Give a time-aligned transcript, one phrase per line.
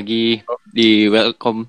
[0.00, 0.40] Lagi
[0.72, 1.68] di Welcome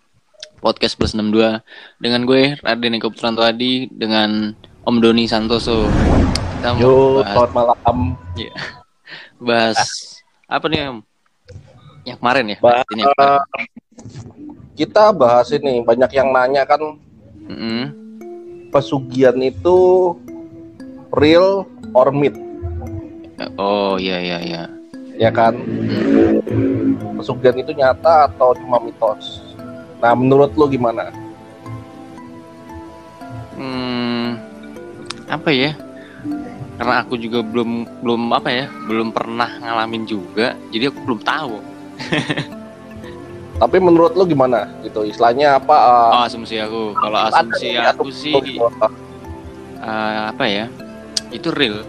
[0.63, 1.59] Podcast Plus 62
[1.99, 4.55] dengan gue Raden Eko Putrantoadi dengan
[4.87, 5.83] Om Doni Santoso.
[6.55, 7.97] Kita Yo, bahas, selamat malam.
[9.35, 9.79] bahas
[10.47, 10.97] apa nih Om?
[12.07, 12.57] Yang kemarin ya?
[12.63, 13.67] Bahas, Ini kemarin.
[14.79, 16.79] Kita bahas ini, banyak yang nanya kan
[17.51, 17.83] Mm-mm.
[18.71, 20.15] pesugihan itu
[21.11, 22.39] real or myth,
[23.59, 24.63] Oh iya iya iya.
[25.21, 25.53] Ya kan?
[27.21, 29.53] Pesugihan itu nyata atau cuma mitos?
[30.01, 31.13] Nah, menurut lo gimana?
[33.53, 34.41] Hmm,
[35.29, 35.77] apa ya?
[36.81, 41.61] Karena aku juga belum belum apa ya, belum pernah ngalamin juga, jadi aku belum tahu.
[43.61, 44.65] Tapi menurut lo gimana?
[44.81, 45.77] Gitu, istilahnya apa?
[45.77, 46.97] uh, Oh, asumsi aku.
[46.97, 50.65] Kalau asumsi aku asumsi sih eh, apa ya?
[51.29, 51.85] Itu real.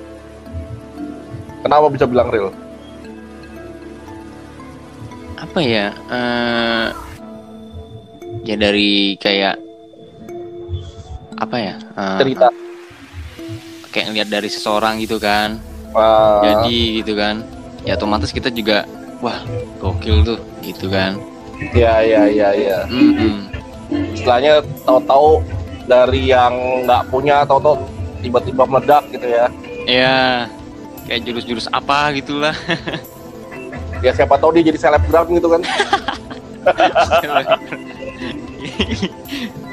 [1.64, 2.52] Kenapa bisa bilang real?
[5.42, 5.90] Apa ya?
[6.06, 6.86] eh
[8.46, 9.58] ya dari kayak
[11.38, 11.74] apa ya?
[11.98, 12.48] eh, Cerita.
[13.90, 15.58] kayak ngeliat dari seseorang gitu kan.
[15.92, 17.42] uh, Jadi gitu kan.
[17.82, 18.86] Ya otomatis kita juga
[19.18, 19.42] wah,
[19.82, 21.18] gokil tuh gitu kan.
[21.74, 22.78] ya, ya, ya, ya.
[22.86, 23.50] Mm-mm.
[24.14, 25.42] Istilahnya tahu-tahu
[25.86, 26.54] dari yang
[26.86, 27.82] nggak punya, tahu-tahu
[28.22, 29.46] tiba-tiba meledak gitu ya.
[29.82, 30.46] Ya,
[31.10, 32.54] kayak jurus-jurus apa gitulah.
[34.02, 35.62] Ya siapa tahu dia jadi selebgram gitu kan.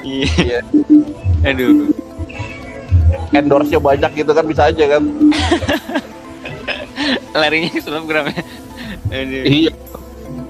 [0.10, 0.26] Iya.
[0.42, 0.60] Iya.
[1.46, 1.94] Aduh.
[3.30, 5.04] endorse-nya banyak gitu kan bisa aja kan.
[7.42, 8.42] Larinya selebgram ya.
[9.14, 9.44] Aduh.
[9.46, 9.72] Iya.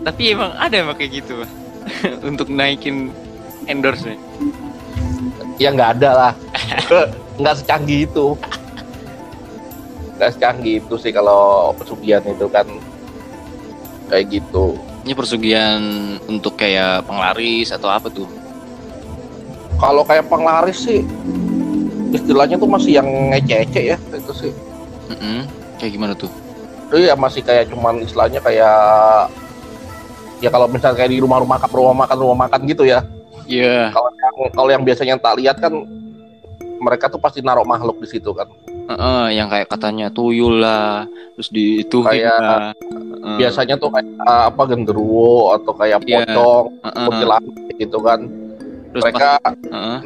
[0.08, 1.44] Tapi emang ada emang kayak gitu.
[2.30, 3.12] Untuk naikin
[3.68, 4.16] endorse nya
[5.59, 6.34] Ya nggak ada lah.
[7.36, 8.40] nggak secanggih itu.
[10.16, 12.68] Nggak secanggih itu sih kalau pesugihan itu kan
[14.09, 14.75] kayak gitu.
[15.06, 15.81] Ini persugihan
[16.28, 18.28] untuk kayak penglaris atau apa tuh?
[19.80, 21.08] Kalau kayak penglaris sih
[22.09, 24.53] istilahnya tuh masih yang ngece-ngece ya itu sih.
[25.14, 25.46] Mm-mm.
[25.78, 26.30] Kayak gimana tuh?
[26.90, 28.78] Itu ya masih kayak cuman istilahnya kayak
[30.44, 33.06] ya kalau misalnya kayak di rumah-rumah makan rumah makan rumah makan gitu ya.
[33.46, 33.94] Iya.
[33.94, 35.74] Kalau yang kalau yang biasanya tak lihat kan
[36.80, 38.50] mereka tuh pasti naruh makhluk di situ kan.
[38.90, 41.06] Heeh, yang kayak katanya tuyul lah,
[41.38, 43.38] terus di itu Kayak Heeh.
[43.38, 46.26] biasanya tuh kayak uh, apa genderuwo atau kayak Iya.
[46.26, 47.06] pocong, Heeh.
[47.06, 48.20] kuntilanak gitu kan.
[48.90, 49.98] Terus Mereka pas, heeh.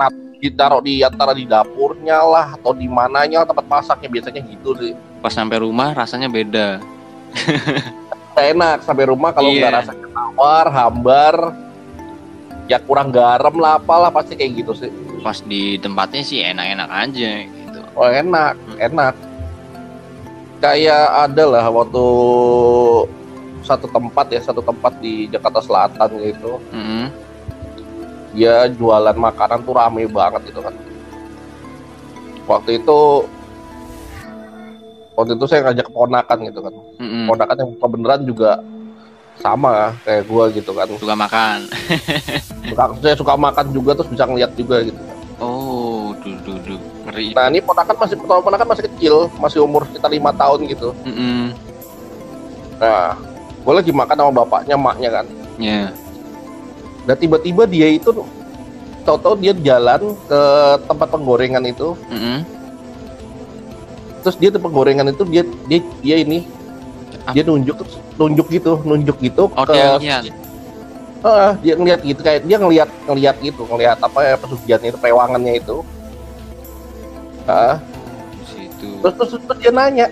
[0.43, 4.91] ditaruh di antara di dapurnya lah atau di mananya tempat masaknya biasanya gitu sih.
[5.23, 6.83] pas sampai rumah rasanya beda.
[8.35, 9.63] Enak sampai rumah kalau Iya.
[9.63, 11.35] nggak rasanya tawar, hambar,
[12.67, 14.91] ya kurang garam lah apalah pasti kayak gitu sih.
[15.23, 17.31] Pas di tempatnya sih enak-enak aja.
[17.93, 19.13] Oh enak, enak.
[20.57, 22.05] Kayak ada lah waktu
[23.61, 26.59] satu tempat ya satu tempat di Jakarta Selatan gitu.
[26.71, 27.05] Mm-mm.
[28.33, 30.73] dia jualan makanan tuh rame banget gitu kan
[32.49, 32.99] waktu itu
[35.13, 37.29] waktu itu saya ngajak keponakan gitu kan Mm-mm.
[37.29, 38.51] keponakan yang kebenaran juga
[39.37, 41.69] sama kayak gua gitu kan Suka makan.
[42.65, 45.17] suka, saya suka makan juga terus bisa ngeliat juga gitu kan.
[45.37, 45.72] Oh.
[47.13, 47.27] Ngeri.
[47.31, 51.53] nah ini ponakan masih ponakan masih kecil masih umur sekitar lima tahun gitu Mm-mm.
[52.75, 53.15] nah
[53.59, 55.25] gue lagi makan sama bapaknya maknya kan
[55.55, 55.93] Ya.
[57.05, 58.09] dan tiba-tiba dia itu
[59.03, 60.41] tahu-tahu dia jalan ke
[60.83, 62.41] tempat penggorengan itu Mm-mm.
[64.19, 66.41] terus dia tempat penggorengan itu dia dia dia ini
[67.21, 67.31] Apa?
[67.31, 67.77] dia nunjuk
[68.13, 70.25] nunjuk gitu nunjuk gitu Oh, ke dia.
[71.23, 75.55] Heeh, dia ngeliat gitu kayak dia ngeliat ngeliat gitu ngeliat apa ya pesugihan itu pewangannya
[75.55, 75.79] itu
[77.43, 78.89] Di situ.
[79.03, 80.07] terus, terus terus dia nanya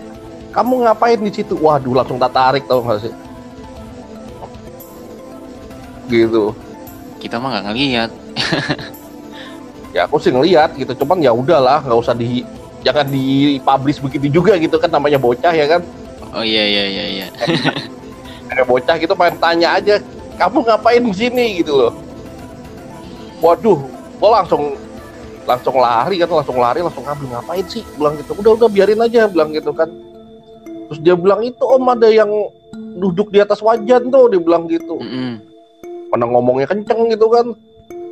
[0.51, 1.55] kamu ngapain di situ?
[1.55, 3.13] Waduh langsung tak tarik tau gak sih?
[6.11, 6.51] Gitu.
[7.23, 8.09] Kita mah nggak ngelihat.
[9.95, 12.47] ya aku sih ngeliat gitu cuman ya udahlah nggak usah di
[12.79, 15.81] jangan dipublish begitu juga gitu kan namanya bocah ya kan?
[16.35, 17.27] Oh iya iya iya iya.
[18.51, 19.95] kayak bocah gitu pengen tanya aja
[20.35, 21.45] kamu ngapain di sini?
[21.63, 21.95] Gitu loh.
[23.39, 23.79] Waduh
[24.19, 24.75] gua langsung
[25.57, 29.27] langsung lari kan langsung lari langsung ngambil ngapain sih bilang gitu udah udah biarin aja
[29.27, 29.89] bilang gitu kan
[30.87, 32.31] terus dia bilang itu om ada yang
[32.95, 35.39] duduk di atas wajan tuh dia bilang gitu Mm-mm.
[36.11, 37.51] mana ngomongnya kenceng gitu kan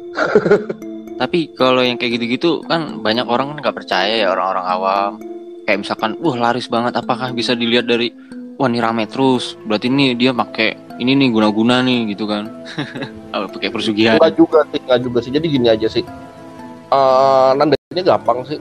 [1.20, 5.12] Tapi kalau yang kayak gitu-gitu kan banyak orang kan nggak percaya ya orang-orang awam.
[5.68, 8.16] Kayak misalkan, wah laris banget, apakah bisa dilihat dari,
[8.56, 12.48] wah ini rame terus, berarti ini dia pakai ini nih guna-guna nih gitu kan.
[13.54, 14.16] Pakai persugihan.
[14.18, 16.04] enggak juga sih enggak juga sih jadi gini aja sih
[16.90, 18.58] Eh nandanya gampang sih.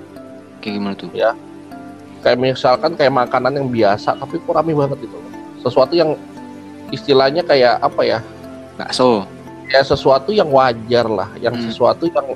[0.61, 1.09] Kayak gimana tuh?
[2.19, 5.17] kayak misalkan kayak makanan yang biasa tapi kok rame banget gitu.
[5.63, 6.19] Sesuatu yang
[6.91, 8.19] istilahnya kayak apa ya?
[8.77, 9.25] Bakso.
[9.71, 11.31] Ya sesuatu yang wajar lah.
[11.41, 11.65] Yang Hmm.
[11.71, 12.27] sesuatu yang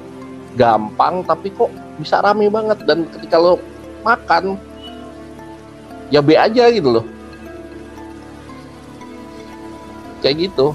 [0.56, 1.69] gampang tapi kok
[1.99, 2.79] bisa rame banget.
[2.89, 3.59] Dan ketika lo
[4.06, 4.56] makan
[6.09, 7.05] ya B aja gitu loh.
[10.25, 10.67] Kayak gitu.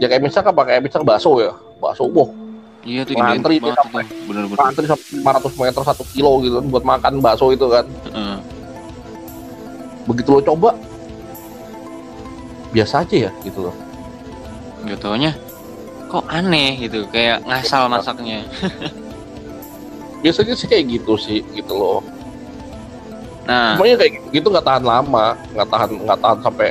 [0.00, 1.52] Ya kayak misalkan pakai misalkan bakso ya.
[1.78, 2.43] Bakso wah
[2.84, 3.90] iya tuh Ngantri banget tuh
[4.28, 7.84] bener-bener antri sampai 500 meter satu kilo gitu kan buat makan bakso itu kan.
[8.12, 8.38] Heeh.
[10.04, 10.76] begitu lo coba
[12.76, 13.76] biasa aja ya gitu loh.
[14.84, 15.32] Nggak taunya
[16.12, 18.44] kok aneh gitu kayak ngasal masaknya.
[20.22, 22.00] Biasanya sih kayak gitu sih gitu loh.
[23.48, 23.76] Nah.
[23.76, 26.68] Semuanya kayak gitu, gitu nggak tahan lama nggak tahan nggak tahan sampai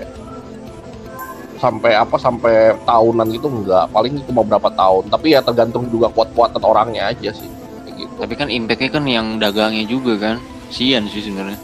[1.64, 5.08] sampai apa sampai tahunan gitu nggak paling cuma berapa tahun.
[5.08, 7.48] Tapi ya tergantung juga kuat-kuatan orangnya aja sih.
[7.88, 8.14] Kayak gitu.
[8.20, 10.36] Tapi kan impactnya kan yang dagangnya juga kan.
[10.68, 11.56] Sian sih sebenarnya.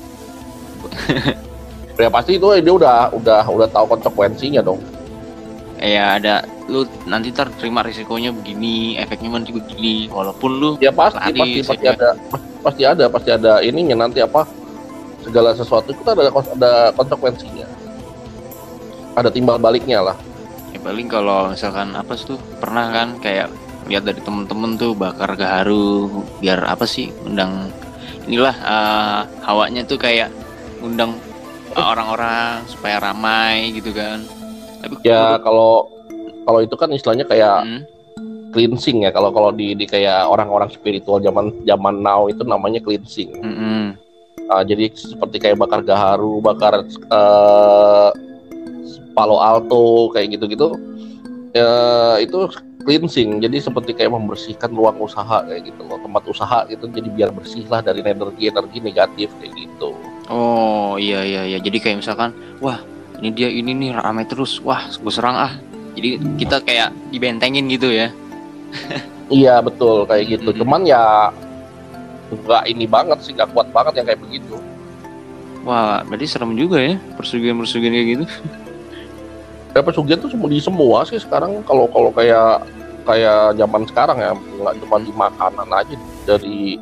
[1.99, 4.79] Ya pasti itu dia udah udah udah tahu konsekuensinya dong.
[5.83, 6.47] Ya ada.
[6.71, 10.07] Lu nanti ntar terima risikonya begini efeknya nanti begini.
[10.07, 12.09] Walaupun lu ya pasti Lari, pasti pasti ada.
[12.63, 14.47] Pasti ada pasti ada ininya nanti apa.
[15.19, 17.78] Segala sesuatu itu ada ada konsekuensinya
[19.19, 20.17] ada timbal baliknya lah.
[20.71, 23.49] Ya paling kalau misalkan apa sih tuh pernah kan kayak
[23.89, 26.07] lihat dari temen-temen tuh bakar gaharu
[26.37, 27.73] biar apa sih undang
[28.29, 30.29] inilah eh, hawanya tuh kayak
[30.79, 31.17] undang
[31.73, 34.21] orang-orang supaya ramai gitu kan.
[34.79, 35.89] Tapi ya kalau
[36.45, 37.81] kalau itu kan istilahnya kayak Hmm,
[38.49, 43.29] cleansing ya kalau kalau di, di kayak orang-orang spiritual zaman zaman now itu namanya cleansing.
[43.41, 43.85] Mm, mm.
[44.49, 48.09] Ah, jadi seperti kayak bakar gaharu bakar eh,
[49.17, 50.75] palo alto kayak gitu-gitu
[51.53, 51.69] ya
[52.21, 52.49] itu
[52.83, 53.43] cleansing.
[53.43, 55.99] Jadi seperti kayak membersihkan ruang usaha kayak gitu loh.
[56.01, 59.93] Tempat usaha gitu jadi biar bersih lah dari energi energi negatif kayak gitu.
[60.29, 61.57] Oh iya iya iya.
[61.61, 62.31] Jadi kayak misalkan
[62.63, 62.79] wah
[63.19, 64.57] ini dia ini nih ramai terus.
[64.63, 65.53] Wah gue serang ah.
[65.93, 68.09] Jadi kita kayak dibentengin gitu ya.
[69.29, 70.49] Iya betul kayak gitu.
[70.49, 70.65] Mm-mm.
[70.65, 71.29] cuman ya
[72.33, 74.57] nggak ini banget sih nggak kuat banget yang kayak begitu.
[75.61, 78.25] Wah berarti serem juga ya persugihan-persugihan kayak gitu
[79.75, 82.65] ya pesugihan tuh semua di semua sih sekarang kalau kalau kayak
[83.05, 85.95] kayak zaman sekarang ya nggak cuma di makanan aja
[86.25, 86.77] dari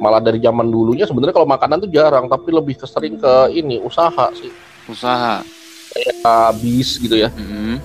[0.00, 4.32] malah dari zaman dulunya sebenarnya kalau makanan tuh jarang tapi lebih kesering ke ini usaha
[4.34, 4.50] sih.
[4.90, 5.46] Usaha.
[5.92, 7.30] Kayak bis gitu ya.
[7.36, 7.78] Mm-mm.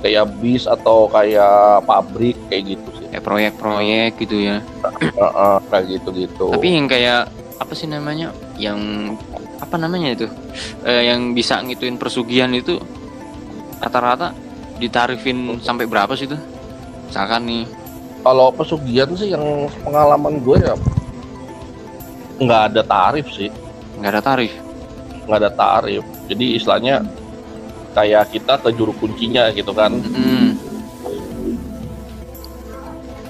[0.00, 3.06] kayak bis atau kayak pabrik kayak gitu sih.
[3.10, 4.56] Kayak proyek-proyek gitu ya.
[5.68, 7.28] Kayak gitu gitu tapi yang kayak
[7.60, 8.80] apa sih namanya yang
[9.60, 10.26] apa namanya itu?
[10.86, 12.80] Eh, yang bisa ngituin persugihan itu
[13.80, 14.36] rata-rata
[14.76, 16.40] ditarifin sampai berapa sih tuh
[17.08, 17.64] misalkan nih.
[18.20, 20.76] Kalau pesugihan sih yang pengalaman gue ya
[22.40, 23.48] nggak ada tarif sih.
[23.96, 24.52] Nggak ada tarif?
[25.24, 26.04] Nggak ada tarif.
[26.28, 27.00] Jadi istilahnya
[27.96, 29.96] kayak kita ke juru kuncinya gitu kan.
[29.96, 30.56] Mm-mm.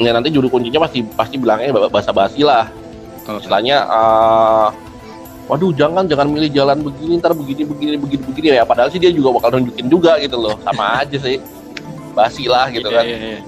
[0.01, 2.67] ya nanti juru kuncinya pasti pasti bilangnya bahasa basi lah.
[3.23, 4.69] Kalau istilahnya eh,
[5.51, 8.63] waduh jangan jangan milih jalan begini ntar begini begini begini begini ya.
[8.63, 10.55] Padahal sih dia juga bakal nunjukin juga gitu loh.
[10.63, 11.43] Sama aja sih.
[12.15, 13.05] Basi lah gitu Iya, kan.
[13.07, 13.41] iya, iya.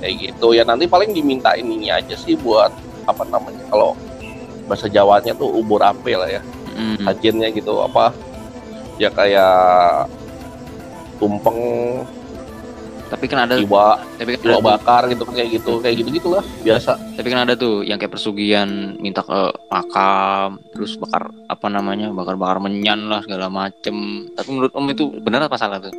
[0.00, 0.46] kayak gitu.
[0.52, 2.68] Ya nanti paling diminta ininya aja sih buat
[3.08, 3.96] apa namanya kalau
[4.68, 6.44] bahasa Jawanya tuh ubur ape lah ya.
[7.04, 8.12] Ajennya gitu apa
[8.96, 10.08] ya kayak
[11.16, 11.56] tumpeng
[13.10, 16.44] tapi kan ada jiwa tapi kan ada, tuh- bakar gitu kayak gitu kayak gitu gitulah
[16.62, 16.94] biasa.
[17.18, 22.62] Tapi kan ada tuh yang kayak persugihan minta ke makam terus bakar apa namanya bakar-bakar
[22.62, 24.30] menyan lah segala macem.
[24.38, 25.90] Tapi menurut om itu benar apa salah tuh?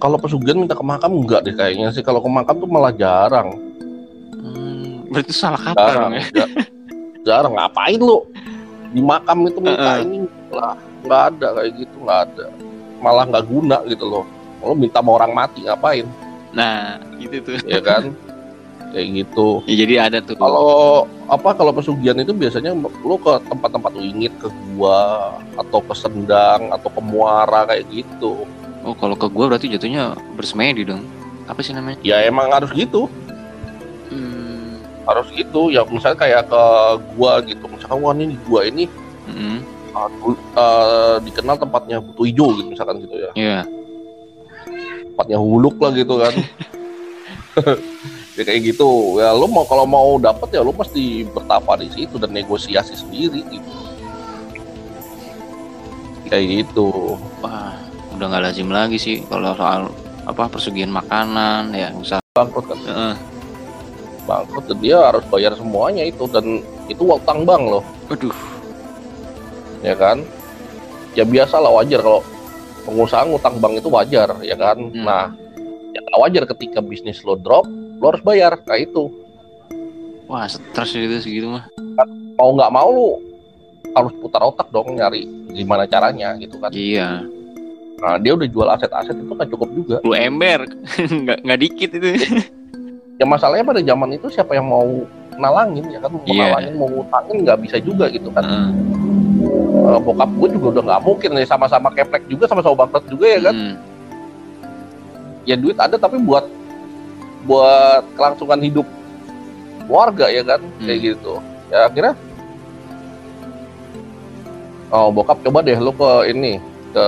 [0.00, 2.02] Kalau pesugihan minta ke makam enggak deh kayaknya sih.
[2.02, 3.54] Kalau ke makam tuh malah jarang.
[4.40, 6.24] Hmm, berarti salah kaprah jarang ya?
[6.42, 6.52] Ja-
[7.22, 7.52] jarang.
[7.54, 8.24] Ngapain lu?
[8.90, 10.08] Di makam itu minta Heeh.
[10.08, 10.18] ini
[10.50, 10.74] lah.
[11.04, 12.46] Nggak ada kayak gitu nggak ada.
[13.04, 14.24] Malah nggak guna gitu loh
[14.62, 16.06] lo minta sama orang mati ngapain?
[16.54, 17.58] Nah gitu tuh.
[17.66, 18.14] Ya kan?
[18.92, 19.64] Kayak gitu.
[19.64, 20.36] Ya, jadi ada tuh.
[20.36, 26.68] Kalau apa kalau pesugihan itu biasanya lo ke tempat-tempat wingit ke gua atau ke sendang
[26.68, 28.44] atau ke muara kayak gitu.
[28.84, 31.08] Oh kalau ke gua berarti jatuhnya bersemedi dong.
[31.48, 32.04] Apa sih namanya?
[32.04, 33.08] Ya emang harus gitu.
[34.12, 34.76] Hmm.
[35.08, 35.72] harus gitu.
[35.72, 36.64] Ya misalnya kayak ke
[37.16, 37.64] gua gitu.
[37.72, 38.84] Misalkan wah ini gua ini
[39.24, 39.58] mm,
[39.96, 40.08] uh,
[40.52, 43.32] uh, dikenal tempatnya butuh hijau gitu misalkan gitu ya.
[43.32, 43.60] Iya.
[45.12, 46.34] Tempatnya huluk lah gitu kan.
[48.32, 49.20] Ya kayak gitu.
[49.20, 53.44] Ya lo mau kalau mau dapat ya lo mesti bertapa di situ dan negosiasi sendiri
[53.44, 53.72] gitu.
[56.32, 57.20] Kayak gitu.
[57.44, 57.76] Wah
[58.16, 59.92] udah nggak lazim lagi sih kalau soal
[60.24, 62.80] apa persugihan makanan ya usaha bangkrut kan?
[62.88, 63.14] Heeh.
[64.22, 67.84] bangkrut dan dia harus bayar semuanya itu dan itu utang bank loh.
[68.08, 68.32] Aduh.
[69.84, 70.24] Ya kan?
[71.12, 72.24] Ya biasa lah wajar kalau
[72.82, 75.02] pengusaha ngutang bank itu wajar ya kan Hmm.
[75.02, 75.24] nah
[75.90, 77.66] ya nggak wajar ketika bisnis lo drop
[77.98, 79.08] lo harus bayar nah itu
[80.24, 81.68] Wah, stres itu segitu mah.
[82.34, 83.08] mau nggak mau lo
[83.92, 87.20] harus putar otak dong nyari gimana caranya gitu kan Iya.
[87.98, 90.64] nah dia udah jual aset-aset itu kan cukup juga Lu ember.
[91.22, 92.08] nggak nggak dikit itu.
[93.14, 96.44] ya masalahnya pada zaman itu siapa yang mau nalangin ya kan mau Iya.
[96.48, 98.68] nalangin mau ngutangin nggak bisa juga gitu kan Heeh.
[99.72, 103.40] Eh, bokap gue juga udah nggak mungkin ya sama-sama keplek juga sama-sama bangkrut juga ya
[103.42, 103.74] kan Mm.
[105.42, 106.44] ya duit ada tapi buat
[107.42, 108.84] buat kelangsungan hidup
[109.88, 111.06] warga ya kan kayak Hmm.
[111.08, 111.32] gitu
[111.72, 112.12] ya akhirnya
[114.92, 116.60] oh bokap coba deh lu ke ini
[116.92, 117.06] ke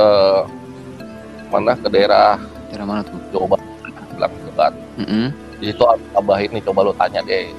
[1.52, 2.40] mana ke daerah
[2.73, 3.21] Daerah mana tuh?
[3.44, 3.62] Barat
[4.16, 5.26] bilang gitu kan Mm-mm.
[5.61, 5.85] di situ
[6.16, 7.52] abah ini coba lu tanya deh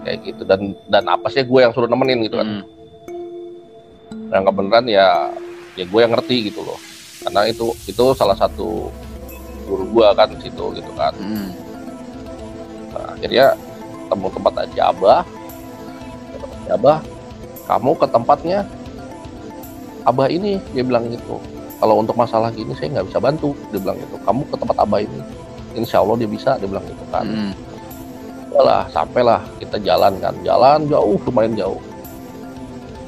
[0.00, 2.73] kayak gitu dan dan apa sih gue yang suruh nemenin gitu kan Mm.
[4.34, 5.30] Yang kebenaran ya
[5.78, 6.78] ya gue yang ngerti gitu loh
[7.22, 8.90] karena itu itu salah satu
[9.64, 11.64] guru gue kan di situ gitu kan Mm.
[12.94, 13.46] Nah, akhirnya
[14.06, 15.22] temu tempat aja Abah.
[16.70, 16.98] Abah,
[17.66, 18.62] kamu ke tempatnya
[20.06, 21.40] Abah ini, dia bilang gitu.
[21.80, 24.16] Kalau untuk masalah gini saya nggak bisa bantu, dia bilang gitu.
[24.22, 25.20] Kamu ke tempat Abah ini,
[25.74, 27.26] Insya Allah dia bisa, dia bilang gitu kan.
[27.26, 27.52] Mm.
[28.54, 31.82] Lah, sampailah kita jalan kan, jalan jauh, lumayan jauh.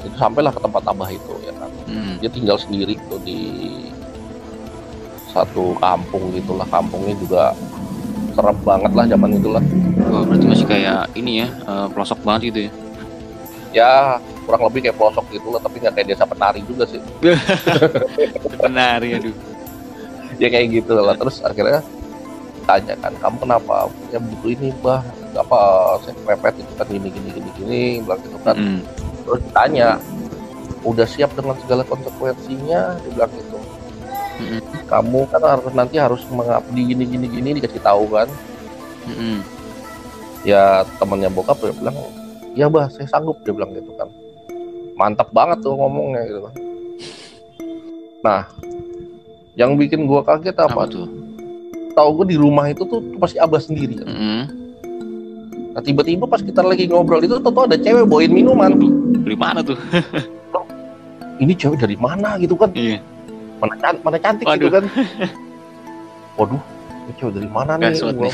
[0.07, 1.69] Itu sampailah ke tempat Abah itu ya kan.
[1.85, 2.13] Mm.
[2.23, 3.39] Dia tinggal sendiri tuh di
[5.29, 7.43] satu kampung gitulah, kampungnya juga
[8.33, 9.63] serem banget lah zaman itulah.
[10.07, 12.71] Wah, berarti masih kayak ini ya, eh, pelosok banget gitu ya.
[13.75, 13.91] ya
[14.47, 17.03] kurang lebih kayak pelosok gitu lah tapi nggak kayak desa penari juga sih
[18.63, 19.35] Benar ya, aduh.
[20.39, 21.83] ya kayak gitu lah terus akhirnya
[22.63, 25.03] tanya kan kamu kenapa ya butuh ini bah
[25.35, 25.59] apa
[25.99, 28.79] saya pepet itu kan gini gini gini gini bilang gitu kan Mm.
[29.27, 29.99] Terus tanya
[30.87, 33.57] udah siap dengan segala konsekuensinya dia bilang gitu
[34.39, 34.61] Mm-mm.
[34.87, 38.31] kamu kan harus nanti harus mengabdi gini gini gini dikasih tahu kan
[39.03, 39.43] Mm-mm.
[40.47, 41.95] ya temannya bokap dia bilang
[42.55, 44.07] ya bah saya sanggup dia bilang gitu kan
[44.95, 46.53] mantap banget tuh ngomongnya gitu kan
[48.23, 48.41] nah
[49.59, 51.07] yang bikin gua kaget Apa apa, tuh?
[51.97, 54.07] tahu gue di rumah itu tuh pasti abah sendiri kan.
[54.07, 54.41] Mm-mm.
[55.77, 58.73] Nah tiba-tiba pas kita lagi ngobrol itu tuh ada cewek bawain minuman.
[59.21, 59.77] Dari mana tuh?
[61.45, 62.73] ini cewek dari mana gitu kan?
[62.73, 62.97] Iya.
[63.61, 64.89] mana, can- mana cantik gitu kan?
[66.33, 66.57] Waduh
[67.05, 67.93] ini cewek dari mana nih?
[67.93, 68.33] Nih.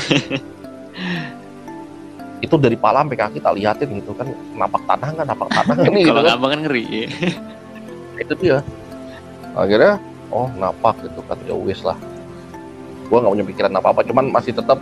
[2.48, 4.24] itu dari pala sampai kaki tak liatin gitu kan.
[4.56, 6.36] Napak tanah kan napak tanah ini gitu Kalau kan?
[6.40, 6.84] abang kan ngeri.
[6.88, 7.06] Iya.
[8.24, 8.58] itu dia.
[9.52, 10.00] Akhirnya
[10.32, 11.36] oh napak gitu kan.
[11.44, 12.00] Ya wis lah.
[13.12, 14.80] Gua nggak punya pikiran apa apa cuman masih tetap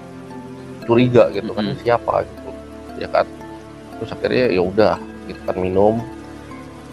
[0.87, 1.67] curiga gitu kan.
[1.67, 1.75] Mhm.
[1.75, 2.42] ini siapa gitu
[3.03, 3.27] ya kan.
[3.99, 4.95] Terus akhirnya ya udah
[5.27, 5.99] gitu kan minum.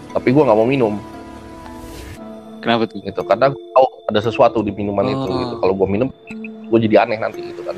[0.10, 0.94] Tapi gua nggak mau minum.
[2.60, 3.00] Kenapa tuh?
[3.00, 5.38] gitu karena gua tahu ada sesuatu di minuman itu Oh.
[5.38, 5.56] gitu.
[5.62, 6.10] Kalau gua minum
[6.68, 7.78] gua jadi aneh nanti gitu kan.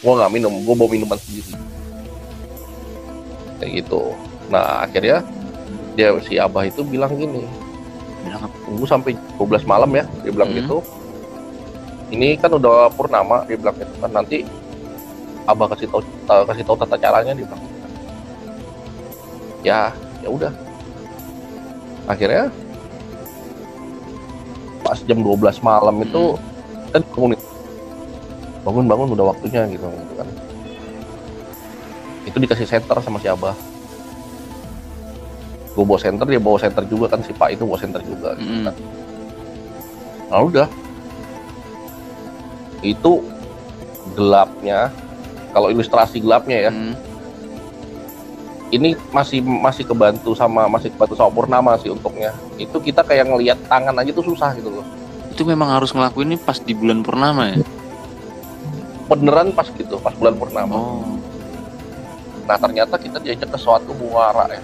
[0.00, 1.52] Gua nggak minum gua bawa minuman sendiri.
[3.58, 4.14] Kayak gitu.
[4.48, 5.20] Nah akhirnya
[5.98, 7.42] dia si abah itu bilang gini.
[8.22, 8.56] Bilang apa?
[8.66, 10.58] tunggu sampai 12 malam ya dia bilang Hmm.
[10.62, 10.76] gitu.
[12.08, 14.10] Ini kan udah purnama dia bilang gitu kan.
[14.14, 14.46] Nanti
[15.48, 17.62] abah kasih tahu ta- kasih tahu tata caranya dia bilang
[19.64, 19.80] ya
[20.20, 20.52] ya udah.
[22.08, 22.52] Akhirnya
[24.84, 26.36] pas jam 12 malam itu
[26.92, 27.36] kan bangun
[28.64, 30.28] bangun bangun udah waktunya gitu, gitu kan.
[32.28, 33.56] Itu dikasih center sama si abah.
[35.72, 38.48] Gue bawa center dia bawa center juga kan si pak itu bawa center juga gitu
[38.52, 38.64] Mm-mm.
[38.68, 38.74] kan.
[40.28, 40.68] Nah udah.
[42.80, 43.24] Itu
[44.16, 44.88] gelapnya
[45.50, 46.94] kalau ilustrasi gelapnya ya Mm.
[48.68, 53.58] ini masih masih kebantu sama masih kebantu sama purnama sih untuknya itu kita kayak ngelihat
[53.64, 54.84] tangan aja tuh susah gitu loh
[55.32, 57.56] Itu memang harus ngelakuin ini pas di bulan purnama ya?
[59.08, 61.16] beneran pas gitu pas bulan purnama Oh,
[62.44, 64.60] nah ternyata kita diajak ke suatu muara ya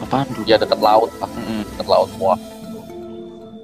[0.00, 0.44] apaan tuh?
[0.48, 1.60] ya dekat laut lah Mm-mm.
[1.76, 2.40] dekat laut muara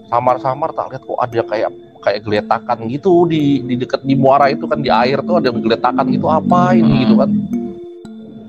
[0.06, 4.64] samar-samar tak lihat kok ada kayak kayak geletakan gitu di di dekat di muara itu
[4.64, 7.00] kan di air tuh ada geletakan gitu apa ini Hmm.
[7.02, 7.30] gitu kan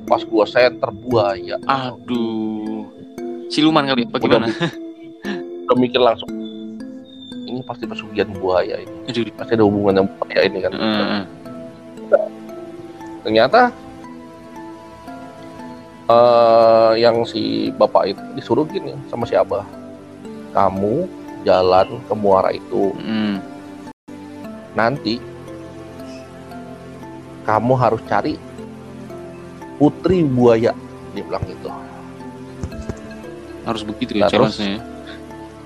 [0.03, 2.87] pas gua senter buaya Aduh.
[3.47, 4.47] Siluman kali apa gimana?
[5.67, 6.31] udah mikir langsung
[7.43, 9.27] ini pasti pesugihan buaya ini Aduh.
[9.33, 11.21] pasti ada hubungan dengan buaya ini kan Heeh.
[13.21, 13.61] ternyata
[16.07, 19.67] eh yang si bapak itu disuruh gini sama si abah
[20.49, 21.03] kamu
[21.47, 23.39] jalan ke muara itu Mm.
[24.73, 25.23] nanti
[27.43, 28.35] kamu harus cari
[29.79, 30.75] putri buaya
[31.11, 31.71] dia bilang gitu
[33.63, 34.55] Harus begitu ya Nah, terus?
[34.55, 34.81] challenge-nya ya.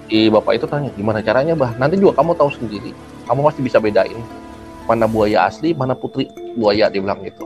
[0.05, 2.91] si bapak itu tanya gimana caranya bah nanti juga kamu tahu sendiri
[3.23, 4.17] kamu pasti bisa bedain
[4.83, 7.45] mana buaya asli mana putri buaya dia bilang gitu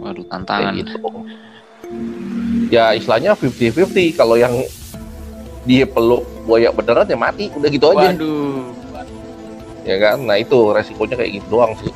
[0.00, 0.72] Waduh, kayak tantangan.
[0.74, 0.96] gitu
[2.68, 4.54] ya istilahnya 50-50 kalau yang
[5.64, 7.48] dia peluk buaya beneran ya mati.
[7.50, 8.12] Udah gitu aja.
[8.12, 8.72] Waduh.
[9.82, 10.16] ya kan?
[10.18, 11.92] Nah itu resikonya kayak gitu doang sih.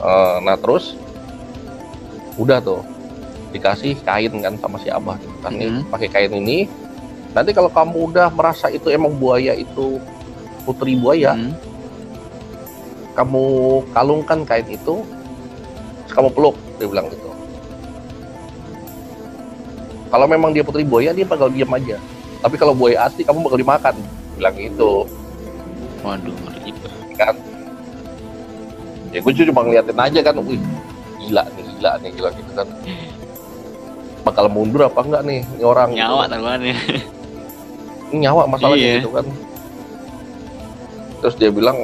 [0.00, 0.96] Eh, nah terus
[2.34, 2.80] udah tuh.
[3.52, 5.82] Dikasih kain kan sama si abah gitu kan nih Mhm.
[5.86, 6.66] pakai kain ini.
[7.30, 9.98] Nanti kalau kamu udah merasa itu emang buaya itu
[10.62, 11.52] putri buaya Hmm.
[13.12, 13.44] kamu
[13.92, 15.04] kalungkan kain itu
[16.00, 17.28] terus kamu peluk dia bilang gitu
[20.14, 21.98] kalau memang dia putri buaya dia bakal diam aja
[22.38, 23.94] tapi kalau buaya asli kamu bakal dimakan
[24.34, 25.10] bilang gitu
[26.00, 26.70] Waduh, ngeri.
[27.16, 27.34] kan
[29.10, 30.60] ya gue cuma ngeliatin aja kan wih
[31.18, 32.66] gila nih gila nih gila gitu kan
[34.22, 36.30] bakal mundur apa enggak nih ini orang gitu Nyawa kan.
[36.30, 36.76] taruhannya.
[38.04, 38.94] Ini nyawa masalahnya Iya.
[39.00, 39.26] gitu kan
[41.18, 41.76] terus dia bilang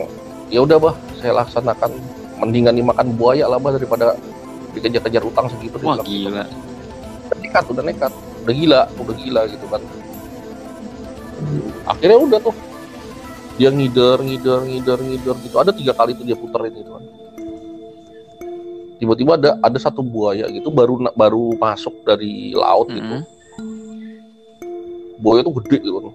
[0.46, 1.90] ya udah bah saya laksanakan
[2.38, 4.12] mendingan dimakan buaya lah bah daripada
[4.70, 6.30] dikejar-kejar utang segitu Wah, bilang gitu.
[7.50, 8.12] Nekat udah nekat.
[8.46, 9.82] Udah gila udah gila gitu kan.
[11.82, 12.54] Akhirnya udah tuh.
[13.58, 15.56] Dia ngider ngider ngider ngider gitu.
[15.58, 17.04] Ada tiga kali tuh dia puterin gitu kan.
[19.02, 23.02] Tiba-tiba ada ada satu buaya gitu baru baru masuk dari laut gitu.
[23.18, 23.22] Mhm.
[25.20, 26.14] buaya tuh gede gitu kan.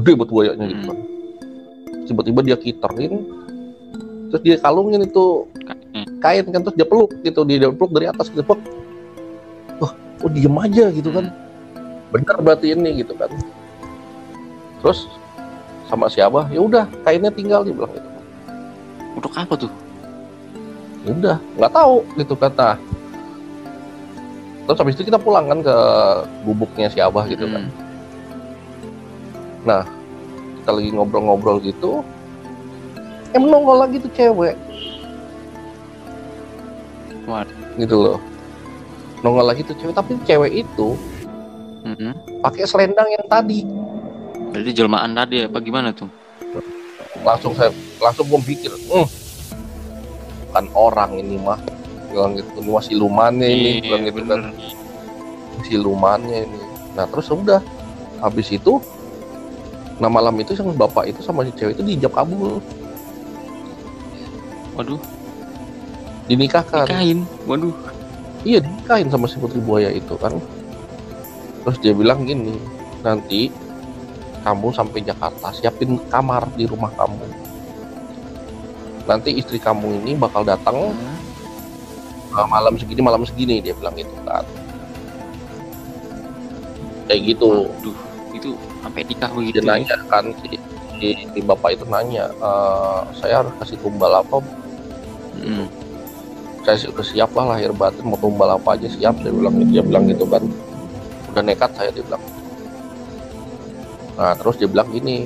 [0.00, 0.88] Gede buat buayanya gitu Hmm.
[0.88, 0.98] kan.
[2.08, 3.20] Tiba-tiba dia kiterin
[4.28, 5.44] terus dia kalungin itu
[5.92, 6.04] Kain.
[6.20, 8.60] kain kan terus dia peluk gitu dia peluk dari atas gitu peluk
[10.22, 11.30] oh diem aja gitu kan.
[12.14, 13.30] Bener berarti ini gitu kan.
[14.82, 15.10] Terus
[15.88, 18.08] sama si abah ya udah kainnya tinggal dia bilang gitu.
[19.18, 19.72] Untuk apa tuh?
[21.06, 22.70] ya udah nggak tahu gitu kata.
[24.68, 25.76] Terus habis itu kita pulang kan ke
[26.44, 27.64] gubuknya si abah gitu kan.
[29.68, 29.84] Hmm.
[30.60, 32.00] kita lagi ngobrol-ngobrol gitu
[33.36, 34.56] em nongol lagi tuh cewek.
[37.28, 37.44] Wah.
[37.76, 38.18] gitu loh
[39.20, 40.94] nongol lagi tuh cewek tapi cewek itu
[41.78, 42.42] Mhm.
[42.42, 43.62] pakai selendang yang tadi.
[44.50, 46.10] Berarti jelmaan tadi apa gimana tuh?
[47.18, 49.06] langsung saya langsung gue pikir hmm,
[50.46, 51.58] bukan orang ini mah.
[52.08, 53.68] Bilang gitu ini masih silumannya ini.
[53.68, 54.40] Iya, bilang gitu kan.
[55.60, 56.60] silumannya ini.
[56.94, 57.58] Nah terus udah.
[58.18, 58.78] Habis itu
[59.98, 62.62] nah malam itu yang bapak itu sama si cewek itu diijab kabul.
[64.78, 65.00] Waduh,
[66.26, 67.26] dinikahkan kain.
[67.44, 67.74] Waduh.
[68.48, 70.32] Iya dinikahin sama si putri buaya itu kan
[71.60, 72.56] terus dia bilang gini
[72.98, 73.52] nanti
[74.40, 77.28] kamu sampai Jakarta siapin kamar di rumah kamu
[79.04, 80.96] nanti istri kamu ini bakal datang
[82.28, 82.46] Hmm.
[82.46, 84.44] malam segini malam segini dia bilang gitu kan
[87.04, 87.96] kayak gitu Waduh,
[88.30, 89.58] itu sampai nikah dia begitu.
[89.58, 89.66] ya?
[89.66, 90.48] nanya kan si,
[90.94, 94.38] si, si bapak itu nanya "Eh, saya harus kasih tumbal apa
[95.34, 95.66] Hmm.
[96.64, 99.70] Saya sih udah siap lah lahir batin mau tumbal apa aja siap saya bilang gitu
[99.78, 100.42] dia bilang gitu kan.
[101.32, 102.22] Udah nekat saya dia bilang.
[104.18, 105.24] Nah terus dia bilang gini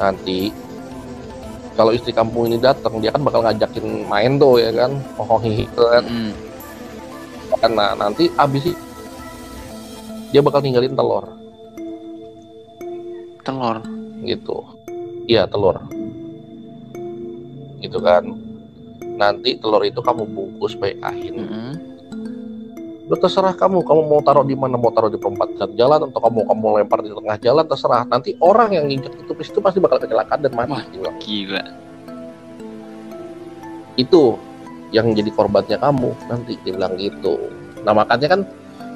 [0.00, 0.52] nanti
[1.76, 4.96] kalau istri kamu ini datang dia kan bakal ngajakin main tuh ya kan?
[5.20, 6.04] Oh hihi kan.
[6.04, 6.32] Hmm.
[7.72, 8.84] nah nanti abis itu
[10.30, 11.24] dia bakal ninggalin telur.
[13.46, 13.78] Telur.
[14.26, 14.58] gitu.
[15.30, 15.78] Iya telur.
[17.78, 18.45] Gitu kan
[19.16, 21.74] nanti telur itu kamu bungkus pakai kain Hmm.
[23.06, 26.42] Udah terserah kamu, kamu mau taruh di mana, mau taruh di perempatan jalan atau kamu
[26.42, 28.02] kamu lempar di tengah jalan terserah.
[28.02, 30.74] Nanti orang yang nginjek itu itu pasti bakal kecelakaan dan mati.
[30.74, 30.82] Wah.
[30.90, 31.16] bilang.
[31.22, 31.62] Gila.
[33.94, 34.34] Itu
[34.90, 37.46] yang jadi korbannya kamu nanti dia bilang gitu.
[37.86, 38.40] Nah makanya kan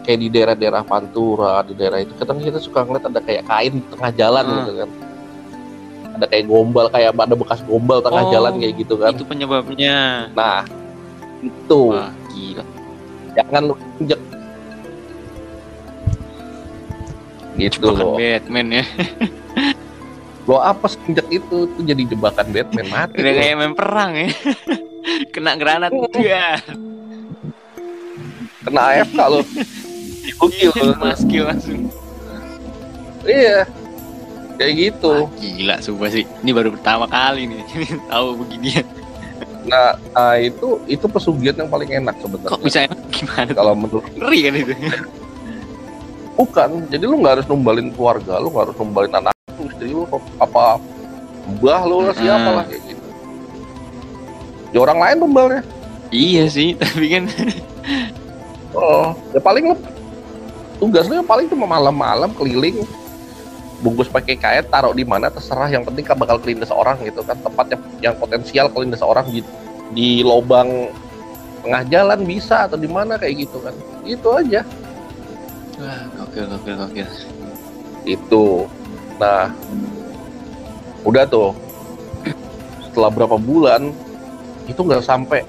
[0.03, 3.87] kayak di daerah-daerah Pantura, di daerah itu kadang kita suka ngeliat ada kayak kain di
[3.95, 4.57] tengah jalan Hmm.
[4.59, 4.91] gitu kan.
[6.19, 9.13] Ada kayak gombal, kayak ada bekas gombal tengah Oh, jalan kayak gitu kan.
[9.15, 10.29] Itu penyebabnya.
[10.35, 10.65] Nah
[11.41, 12.65] itu Wah, gila.
[13.37, 14.21] jangan lu injek.
[17.57, 18.17] Gitu Jebakan loh.
[18.17, 18.85] Batman ya.
[20.49, 24.29] lo apa injek itu itu jadi jebakan Batman mati Udah kayak main perang ya.
[25.35, 25.93] Kena granat.
[26.19, 26.59] Ya.
[28.61, 29.41] kena AFK lo
[30.41, 31.89] gokil Maskil langsung.
[33.25, 33.65] iya
[34.61, 35.25] kayak gitu.
[35.25, 36.25] Wah, gila sumpah sih.
[36.45, 37.65] Ini baru pertama kali nih.
[38.13, 38.85] Tahu beginian.
[39.65, 42.53] nah, nah, itu itu pesugihan yang paling enak sebenarnya.
[42.53, 42.99] Kok bisa enak?
[43.09, 43.51] Gimana?
[43.57, 44.75] kalau menurut Ngeri kan itu.
[46.37, 46.69] bukan.
[46.93, 50.05] Jadi lu nggak harus numbalin keluarga lu nggak harus numbalin anak lu istri lu
[50.41, 50.81] apa
[51.57, 53.07] mbah lu lah siapa lah kayak gitu.
[54.77, 55.63] Ya orang lain numbalnya.
[56.11, 57.25] Iya sih, tapi kan
[58.75, 59.77] oh ya paling lu
[60.81, 62.81] tugasnya paling cuma malam-malam keliling
[63.81, 65.69] bungkus pakai kain taruh di mana terserah.
[65.73, 67.37] Yang penting kan bakal kelindes orang gitu kan.
[67.41, 69.41] Tempat yang, yang potensial kelindes orang di,
[69.93, 70.93] di lubang
[71.61, 73.75] tengah jalan bisa atau di mana kayak gitu kan.
[74.05, 74.65] Itu aja.
[75.81, 77.09] Wah, gokil, gokil, gokil.
[78.05, 78.69] itu.
[79.21, 79.53] Nah
[81.05, 81.53] udah tuh.
[82.91, 83.95] Setelah berapa bulan
[84.67, 85.47] itu nggak sampai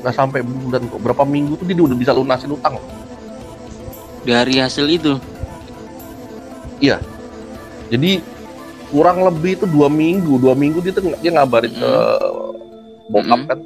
[0.00, 1.00] nggak sampai bulan kok.
[1.02, 2.76] Berapa minggu tuh dia udah bisa lunasin utang.
[4.26, 5.22] Dari hasil itu,
[7.92, 8.24] jadi
[8.90, 10.38] kurang lebih itu dua minggu.
[10.38, 11.92] Dua minggu dia tuh dia ngabarin ke
[13.10, 13.50] bokap Mm-mm.
[13.50, 13.58] kan.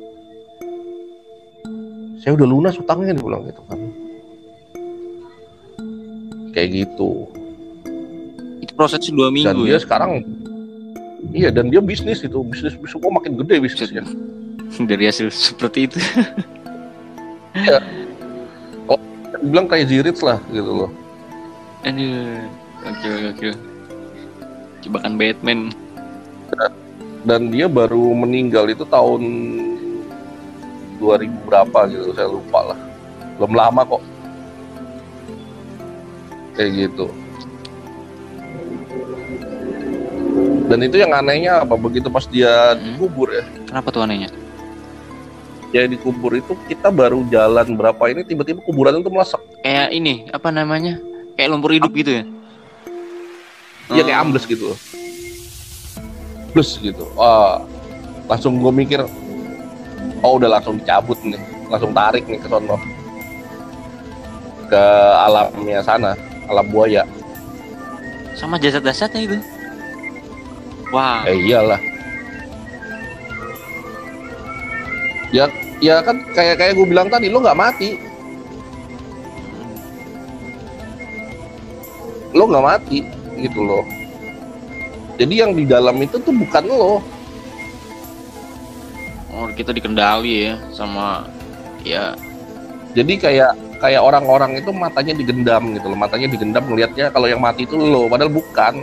[2.20, 3.78] Saya udah lunas utangnya dia bilang gitu kan.
[6.52, 7.10] Kayak gitu.
[8.60, 9.78] Itu prosesnya dua dan minggu dia ya.
[9.80, 10.10] sekarang
[11.32, 12.44] iya dan dia bisnis itu.
[12.44, 14.04] Bisnis semua makin gede bisnisnya.
[14.90, 15.98] Dari hasil seperti itu.
[19.40, 20.90] bilang kayak Zirits lah gitu loh.
[21.88, 22.44] Aduh,
[22.84, 23.54] gokil, gokil.
[24.80, 25.60] Jebakan Batman.
[27.20, 29.20] dan dia baru meninggal itu tahun
[30.96, 32.78] 2000 berapa gitu saya lupa lah
[33.36, 34.02] belum lama kok
[36.54, 37.06] kayak gitu
[40.64, 42.96] dan itu yang anehnya apa begitu pas dia Hmm.
[42.96, 44.32] dikubur ya Kenapa tuh anehnya?
[45.70, 50.48] dia dikubur itu kita baru jalan berapa ini tiba-tiba kuburan itu melesek Kayak ini, apa
[50.48, 50.96] namanya?
[51.36, 52.24] Kayak lumpur hidup gitu ya?
[53.90, 54.74] Iya kayak ambles gitu.
[56.54, 57.04] Plus gitu.
[57.18, 57.62] Wah,
[58.30, 59.02] langsung gue mikir,
[60.22, 62.78] oh udah langsung dicabut nih, langsung tarik nih ke sono.
[64.70, 64.82] Ke
[65.26, 66.14] alamnya sana,
[66.46, 67.02] alam buaya.
[68.38, 69.36] Sama jasad-jasadnya itu.
[70.94, 71.78] Wah, Eh iyalah.
[75.30, 75.46] Ya,
[75.78, 77.98] ya kan kayak kayak gue bilang tadi, lo nggak mati,
[82.34, 83.06] lo nggak mati,
[83.44, 83.84] gitu loh.
[85.20, 87.04] Jadi yang di dalam itu tuh bukan lo,
[89.36, 91.28] oh kita dikendali ya sama
[91.84, 92.16] ya.
[92.96, 93.52] Jadi kayak
[93.84, 95.98] kayak orang-orang itu matanya digendam gitu loh.
[96.00, 98.08] Matanya digendam ngelihatnya kalau yang mati itu lo.
[98.08, 98.74] Padahal bukan.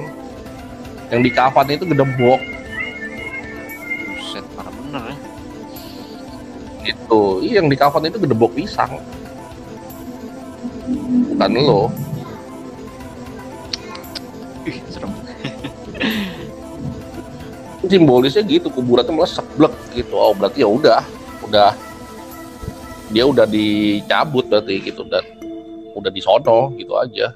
[1.10, 2.40] Yang di kafan itu gedebok.
[4.14, 5.16] Buset parah bener ya.
[6.88, 7.24] gitu.
[7.44, 9.02] Iya yang di kafan itu gedebok pisang.
[11.36, 12.07] Bukan lo
[17.88, 21.02] simbolisnya gitu kuburannya melesek blek gitu oh berarti ya udah
[21.48, 21.72] udah
[23.08, 25.24] dia udah dicabut berarti gitu dan
[25.96, 27.32] udah disono gitu aja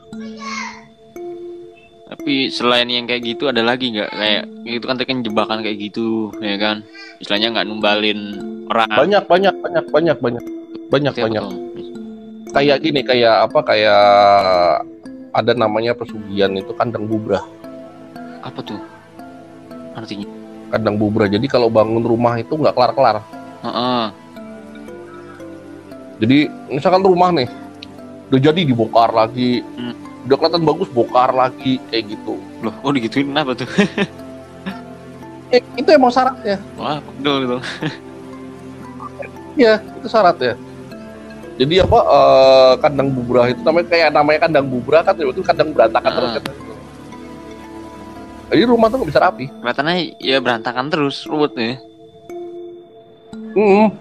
[2.12, 5.80] Tapi selain yang kayak gitu ada lagi nggak kayak itu kan tadi kan jebakan kayak
[5.80, 6.84] gitu ya kan?
[7.24, 8.20] Istilahnya nggak numbalin
[8.68, 8.92] orang.
[8.92, 10.46] banyak banyak banyak banyak banyak
[10.92, 11.56] banyak Seperti apa banyak tuh?
[12.52, 14.04] kayak gini kayak apa kayak
[15.32, 17.48] ada namanya pesugihan itu kandang bubrah
[18.44, 18.76] Apa tuh?
[19.96, 20.41] Artinya?
[20.72, 23.18] Kandang bubrah jadi kalau bangun rumah itu nggak kelar kelar
[23.62, 24.06] Heeh.
[26.18, 27.50] jadi misalkan rumah nih
[28.32, 29.94] udah jadi dibongkar lagi Hmm.
[30.24, 33.66] udah kelihatan bagus bongkar lagi kayak gitu Loh, oh digituin apa tuh?
[35.54, 37.58] eh, itu emang syaratnya Wah, pegel gitu.
[39.52, 40.56] Iya, itu syaratnya.
[41.60, 46.08] Jadi apa eh, kandang bubrah itu namanya kayak namanya kandang bubrah kan itu kandang berantakan
[46.08, 46.16] Ah.
[46.16, 46.44] terus kan.
[48.52, 49.46] Jadi rumah tuh nggak bisa rapi.
[49.48, 51.80] Kelihatannya ya berantakan terus ruwetnya.
[53.56, 53.96] Hmm.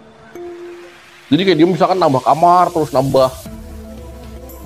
[1.30, 3.30] Jadi kayak dia misalkan nambah kamar terus nambah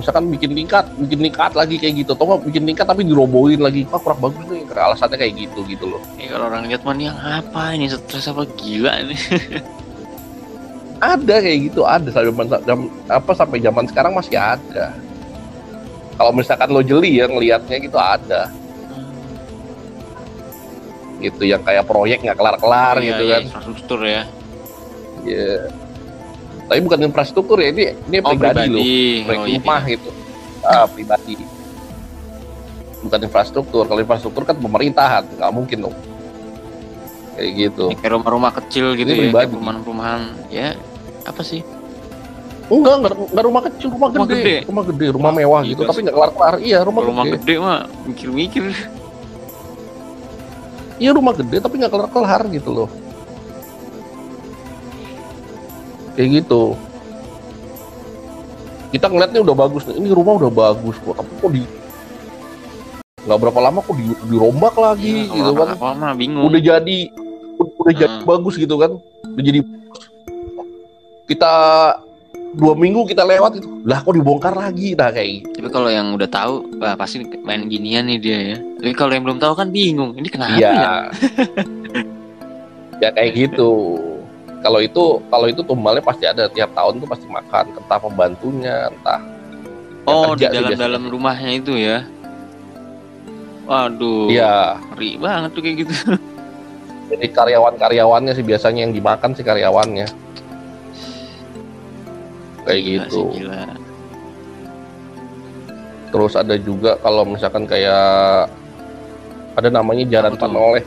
[0.01, 2.16] misalkan bikin tingkat, bikin tingkat lagi kayak gitu.
[2.16, 3.85] Atau bikin tingkat tapi dirobohin lagi.
[3.92, 4.64] Wah kurang bagus nih.
[4.64, 6.01] Karena alasannya kayak gitu gitu loh.
[6.16, 9.16] Ya kalau orang lihat mah yang apa ini stres apa gila ini.
[11.05, 14.94] Ada kayak gitu, ada sampai zaman jam- apa sampai zaman sekarang masih ada.
[16.16, 18.49] Kalau misalkan lo jeli ya ngelihatnya gitu ada.
[21.25, 23.43] Gitu yang kayak proyek nggak kelar-kelar Iya, gitu iya, kan.
[23.45, 24.23] Infrastruktur ya.
[25.25, 25.53] Iya.
[26.65, 28.69] Tapi bukan infrastruktur ya, ini ini Oh, pribadi, pribadi.
[28.71, 29.57] loh, proyek Oh, iya.
[29.61, 30.11] rumah gitu.
[30.61, 31.35] Ah, pribadi.
[33.01, 33.85] Bukan infrastruktur.
[33.85, 35.97] Kalau infrastruktur kan pemerintahan, nggak mungkin dong.
[37.35, 37.85] Kayak gitu.
[37.91, 40.23] Ini Kayak rumah-rumah kecil gitu Ini ya, perumahan-perumahan.
[40.49, 40.79] Ya,
[41.25, 41.61] apa sih?
[42.65, 44.41] Enggak, enggak, enggak rumah kecil, rumah, Rumah gede.
[44.41, 44.57] gede.
[44.65, 46.55] Rumah gede, rumah mewah Gila gitu, tapi nggak kelar-kelar.
[46.65, 47.37] Iya, rumah, rumah gede.
[47.37, 48.65] gede mah mikir-mikir.
[50.94, 52.88] Iya, rumah gede tapi nggak kelar-kelar gitu loh.
[56.14, 56.78] Kayak gitu.
[58.94, 59.98] Kita ngeliatnya udah bagus nih.
[59.98, 61.62] Ini rumah udah bagus kok, tapi kok di
[63.24, 65.68] nggak berapa lama kok di, dirombak lagi Iya, gitu kan.
[65.74, 66.44] apa mah bingung.
[66.46, 66.98] Udah jadi
[67.57, 68.28] udah jadi Hmm.
[68.28, 68.92] bagus gitu kan.
[69.26, 69.61] Udah jadi
[71.24, 71.54] kita
[72.55, 75.61] dua minggu kita lewat itu lah kok dibongkar lagi nah kayak gitu.
[75.61, 78.57] Tapi kalau yang udah tahu, wah pasti main ginian nih dia ya.
[78.81, 80.17] Tapi kalau yang belum tahu kan bingung.
[80.17, 80.73] Ini kenapa Iya.
[80.73, 80.93] ya?
[83.03, 83.99] ya kayak gitu.
[84.64, 89.21] Kalau itu kalau itu tumbalnya pasti ada tiap tahun tuh pasti makan, entah pembantunya, entah
[90.05, 92.05] Oh, di dalam-dalam rumahnya itu ya.
[93.64, 94.29] Waduh.
[94.29, 95.93] Iya, Ngeri banget tuh kayak gitu.
[97.12, 100.07] jadi karyawan-karyawannya sih biasanya yang dimakan sih karyawannya.
[102.64, 103.12] Kayak Gila gitu.
[103.12, 103.61] sih, gila.
[106.09, 108.46] Terus ada juga kalau misalkan kayak
[109.55, 110.40] ada namanya tuh?
[110.40, 110.85] panoleh.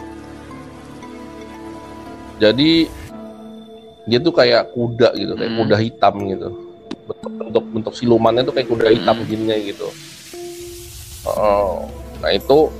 [2.37, 2.87] Jadi
[4.07, 5.59] dia tuh kayak kuda gitu, kayak Hmm.
[5.61, 6.47] kuda hitam gitu.
[7.07, 9.27] Bentuk bentuk bentuk silumannya tuh kayak kuda hitam Hmm.
[9.27, 9.87] gini gitu.
[11.27, 11.91] Oh,
[12.23, 12.71] nah itu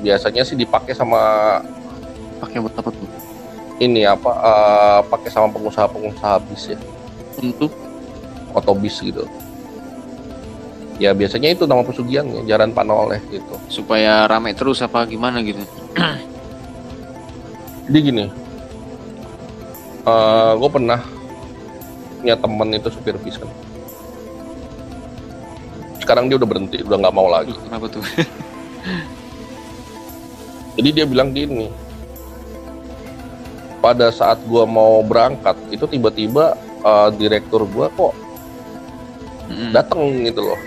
[0.00, 1.20] biasanya sih dipakai sama
[2.40, 3.06] Pakai buat apa tuh?
[3.78, 6.78] ini apa eh, pakai sama pengusaha-pengusaha bis ya,
[7.36, 7.68] Untuk
[8.52, 9.26] otobis gitu.
[11.00, 13.58] Ya biasanya itu nama pesugihannya, jaran panoleh gitu.
[13.66, 15.58] supaya rame terus apa gimana gitu.
[17.90, 18.24] Jadi gini,
[20.56, 21.02] gue pernah
[22.22, 23.50] punya temen itu supir bis kan.
[25.98, 27.50] Sekarang dia udah berhenti, udah nggak mau lagi.
[27.66, 28.02] Kenapa tuh?
[30.78, 31.66] Jadi dia bilang gini,
[33.82, 36.54] pada saat gue mau berangkat itu tiba-tiba
[36.86, 38.14] eh, direktur gue kok
[39.52, 39.70] Mm-mm.
[39.70, 40.60] datang gitu loh,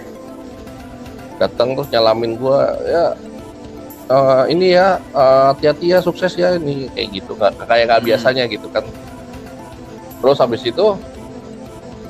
[1.35, 3.05] datang terus nyalamin gue ya.
[4.05, 8.07] eh, ini ya eh, hati-hati ya sukses ya ini kayak gitu nggak kayak nggak Hmm.
[8.07, 8.85] biasanya gitu kan
[10.21, 10.85] terus habis itu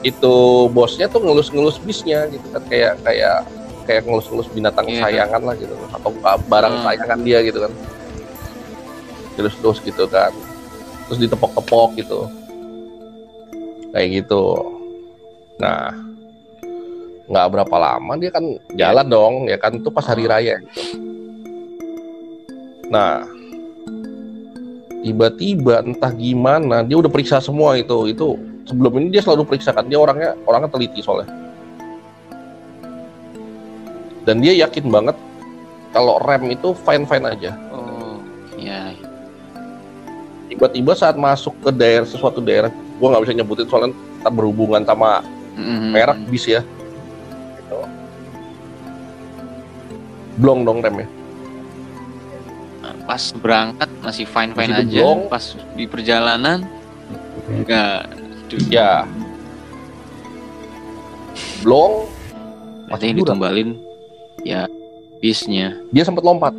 [0.02, 0.34] itu
[0.70, 3.48] bosnya tuh ngelus-ngelus bisnya gitu kan kayak kayak
[3.84, 4.94] kayak ngelus-ngelus binatang Iya.
[5.02, 6.80] kesayangan lah gitu atau nggak barang Hmm.
[6.84, 7.72] kesayangan dia gitu kan
[9.36, 10.32] terus-terus gitu kan
[11.06, 12.20] terus ditepok-tepok gitu
[13.90, 14.44] kayak gitu
[15.56, 15.96] nah
[17.26, 20.32] nggak berapa lama dia kan jalan dong ya kan itu pas hari Hmm.
[20.32, 20.82] raya gitu.
[22.86, 23.26] nah
[25.02, 29.86] tiba-tiba entah gimana dia udah periksa semua itu itu sebelum ini dia selalu periksa kan
[29.86, 31.30] dia orangnya orangnya teliti soalnya
[34.26, 35.18] dan dia yakin banget
[35.94, 38.18] kalau rem itu fine fine aja Oh,
[38.58, 38.94] ya.
[40.50, 45.22] tiba-tiba saat masuk ke daerah sesuatu daerah gua nggak bisa nyebutin soalnya tak berhubungan sama
[45.58, 45.94] Mm-mm.
[45.94, 46.62] merek bis ya
[50.36, 51.08] blong dong remnya
[53.06, 54.98] Pas berangkat masih fine fine Masih aja.
[54.98, 55.20] diblong.
[55.30, 56.66] Pas di perjalanan
[57.48, 58.10] enggak.
[58.66, 59.06] Ya
[61.62, 62.10] blong
[62.84, 63.18] yang Masih kurang.
[63.20, 63.70] ditumbalin
[64.42, 64.66] ya
[65.18, 65.78] bisnya.
[65.90, 66.54] dia sempat lompat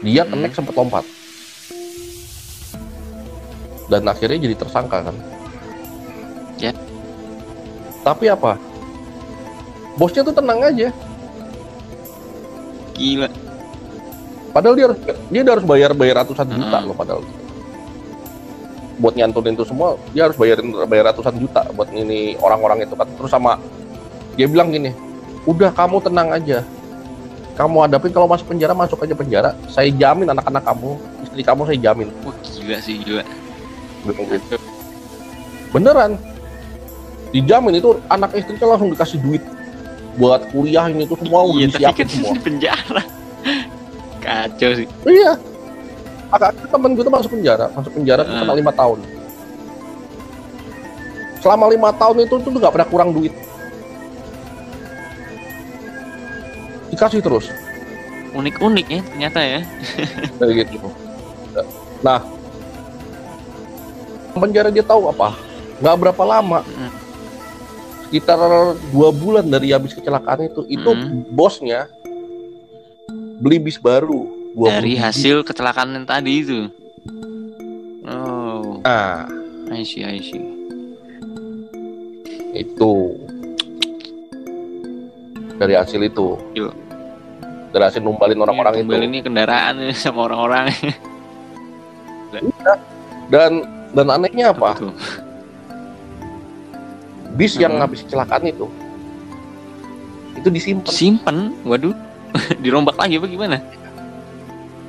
[0.00, 0.32] dia Hmm.
[0.34, 1.04] kenek sempat lompat
[3.86, 5.16] dan akhirnya jadi tersangka kan
[6.56, 6.72] Ya.
[8.00, 8.56] tapi apa
[9.94, 10.88] bosnya tuh tenang aja
[13.00, 13.28] Gila.
[14.50, 14.98] padahal dia harus
[15.30, 16.86] dia harus bayar bayar ratusan juta Hmm.
[16.90, 17.22] loh padahal.
[19.00, 23.08] Buat nyantunin itu semua dia harus bayarin bayar ratusan juta buat ini orang-orang itu kan.
[23.16, 23.56] Terus sama
[24.36, 24.92] dia bilang gini
[25.48, 26.60] udah kamu tenang aja.
[27.56, 29.50] Kamu hadapin kalau masuk penjara masuk aja penjara.
[29.68, 30.90] Saya jamin anak-anak kamu
[31.24, 32.08] istri kamu saya jamin.
[32.24, 33.24] Wah, gila sih gila.
[35.70, 36.18] Beneran.
[37.30, 39.42] Dijamin itu anak istrinya langsung dikasih duit
[40.12, 43.02] buat kuliah ini tuh semua udah Iya, tapi disiapin kan semua di penjara.
[44.20, 44.86] Kacau sih.
[45.06, 45.32] iya
[46.30, 48.40] kakak temen gue tuh masuk penjara masuk penjara tuh Hmm.
[48.40, 48.98] kena lima tahun
[51.36, 53.34] selama lima tahun itu tuh nggak pernah kurang duit
[56.88, 57.50] dikasih terus
[58.30, 59.60] Unik-unik ya ternyata ya.
[60.38, 60.86] kayak gitu
[61.98, 62.22] nah
[64.32, 65.34] penjara dia tahu apa
[65.80, 66.90] nggak berapa lama Mm.
[68.10, 68.42] Sekitar
[68.90, 71.30] dua bulan dari habis kecelakaan itu itu Mm.
[71.30, 71.86] bosnya
[73.38, 74.98] beli bis baru 20 Dari biji.
[74.98, 76.66] hasil kecelakaan yang tadi itu.
[78.02, 79.30] Oh, nah
[79.70, 80.42] I see, I see.
[82.50, 83.14] itu
[85.54, 86.74] dari hasil itu Iya.
[87.70, 90.74] dari hasil numbalin orang-orang itu ini kendaraan sama orang-orang.
[93.30, 93.62] dan
[93.94, 94.90] dan anehnya apa tuh?
[97.34, 97.82] Bis yang Hmm.
[97.82, 98.66] habis kecelakaan itu
[100.34, 101.92] itu disimpan Simpen, waduh.
[102.62, 103.58] Dirombak lagi apa gimana?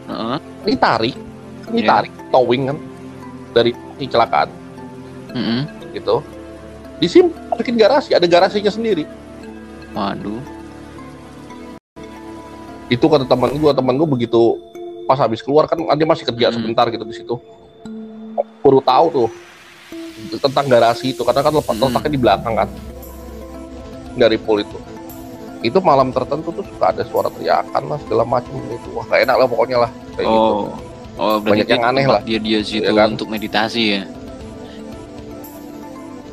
[0.05, 0.37] Heeh.
[0.63, 1.15] ditarik
[1.71, 1.73] Iya.
[1.73, 2.77] ditarik towing kan
[3.51, 4.49] dari kecelakaan
[5.31, 5.63] Mm-mm.
[5.91, 6.19] gitu
[6.99, 9.07] disimpan bikin garasi ada garasinya sendiri
[9.91, 10.37] Waduh.
[12.87, 14.59] itu kata teman gua teman gua begitu
[15.07, 16.55] pas habis keluar kan dia masih kerja Hmm.
[16.59, 17.35] sebentar gitu di situ
[18.61, 19.27] baru tahu tuh
[20.31, 21.87] tentang garasi itu karena kan lepas Hmm.
[21.87, 22.69] letaknya di belakang kan
[24.13, 24.77] dari pool itu
[25.61, 29.35] itu malam tertentu tuh suka ada suara teriakan lah segala macam gitu wah gak enak
[29.35, 30.73] lah pokoknya lah kayak gitu Oh.
[31.19, 32.21] Oh, berarti Banyak yang aneh lah.
[32.23, 33.13] Dia dia situ Iya kan?
[33.13, 34.01] untuk meditasi ya.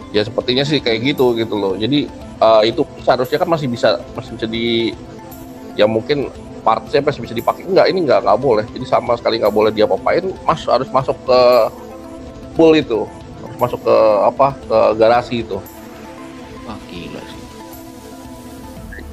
[0.08, 4.32] ya sepertinya sih kayak gitu gitu loh jadi eh, itu seharusnya kan masih bisa masih
[4.32, 4.96] bisa di
[5.74, 9.52] ya mungkin partnya masih bisa dipakai enggak ini enggak nggak boleh jadi sama sekali nggak
[9.52, 11.40] boleh dia apain mas harus masuk ke
[12.54, 13.04] pool itu
[13.58, 15.58] masuk ke apa ke garasi itu.
[16.64, 17.42] Wah, gila sih.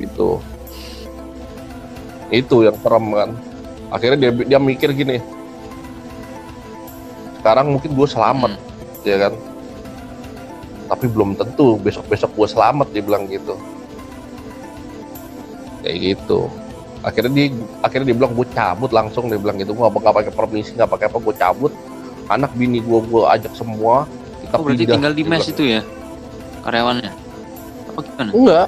[0.05, 0.29] Gitu.
[2.29, 3.29] Itu yang serem kan.
[3.89, 5.17] Akhirnya dia dia mikir gini.
[7.41, 9.05] Sekarang mungkin gue selamat Hmm.
[9.05, 9.33] ya kan?
[10.85, 13.57] Tapi belum tentu besok besok gue selamat dia bilang gitu.
[15.85, 16.49] Kayak gitu.
[17.05, 17.45] Akhirnya dia
[17.85, 19.77] akhirnya dia bilang gue cabut langsung dia bilang gitu.
[19.77, 21.73] Gue nggak pakai permisi nggak pakai apa gue cabut.
[22.25, 24.09] Anak bini gue gue ajak semua
[24.45, 25.81] kita Oh, berarti pindah tinggal di dia mes itu ya?
[26.61, 27.11] Karyawannya.
[27.89, 28.29] Apa gimana?
[28.31, 28.67] enggak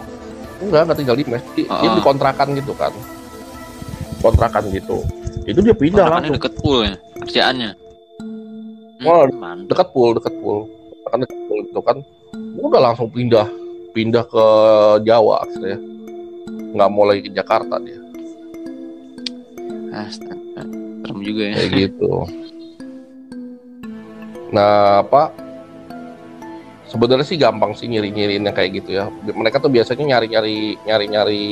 [0.57, 1.95] enggak nggak tinggal di mes dia, dia Oh.
[1.95, 2.93] di kontrakan gitu kan
[4.17, 4.97] kontrakan gitu
[5.45, 7.71] itu dia pindah langsung deket pool ya kerjaannya.
[8.99, 9.69] Oh, mantap.
[9.69, 10.65] dekat pool dekat pool
[11.05, 11.97] kan dekat pool itu kan
[12.57, 13.45] udah langsung pindah
[13.93, 14.45] pindah ke
[15.01, 15.77] Jawa akhirnya
[16.73, 18.01] nggak mau lagi ke Jakarta dia
[19.89, 20.61] Astaga.
[21.01, 21.53] Serem juga ya.
[21.55, 22.11] kayak gitu
[24.47, 25.29] nah apa
[26.87, 30.55] sebenarnya sih gampang sih nyiri nyiriin yang kayak gitu ya mereka tuh biasanya nyari nyari
[30.83, 31.43] nyari nyari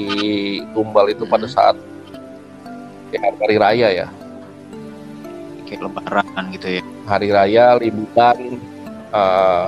[0.72, 1.56] tumbal itu pada Hmm.
[1.56, 1.76] saat
[3.12, 4.08] ya, hari raya ya
[5.66, 6.82] Kayak lebaran gitu ya.
[7.06, 8.38] hari raya liburan
[9.12, 9.66] eh,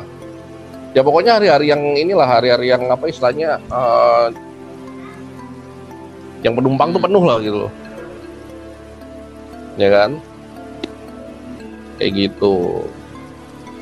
[0.94, 4.28] ya pokoknya hari-hari yang inilah hari-hari yang apa istilahnya eh,
[6.42, 7.08] yang penumpang tuh Hmm.
[7.12, 7.72] penuh lah gitu loh
[9.78, 10.12] ya kan
[11.98, 12.86] kayak gitu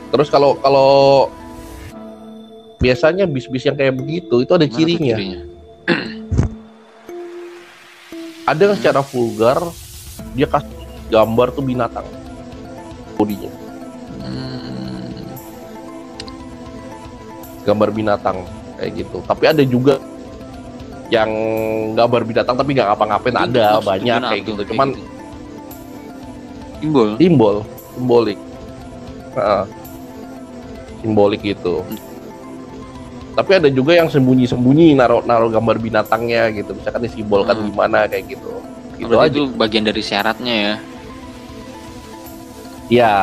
[0.09, 1.27] terus kalau kalau
[2.85, 5.17] biasanya bis-bis yang kayak begitu itu ada tuh cirinya
[8.45, 9.57] ada yang secara vulgar
[10.37, 10.69] dia kasih
[11.07, 12.05] gambar tuh binatang
[13.17, 13.49] bodinya
[14.15, 15.05] Hmm.
[17.61, 18.41] gambar binatang
[18.75, 19.21] kayak gitu.
[19.21, 20.01] Tapi ada juga
[21.07, 21.29] yang
[21.93, 24.61] gambar binatang tapi nggak ngapa-ngapain ada Maksud banyak kayak gitu.
[24.73, 24.89] Cuman
[26.79, 27.09] simbol.
[27.17, 27.55] simbol,
[27.93, 28.39] simbolik,
[29.33, 29.63] Heeh.
[31.01, 31.85] simbolik gitu.
[33.35, 36.71] Tapi ada juga yang sembunyi-sembunyi naruh naruh gambar binatangnya gitu.
[36.71, 37.67] Misalkan disimbolkan Hmm.
[37.67, 38.51] gimana kayak gitu.
[38.95, 39.35] Berarti aja.
[39.35, 40.75] itu bagian dari syaratnya ya.
[42.85, 43.15] Ya,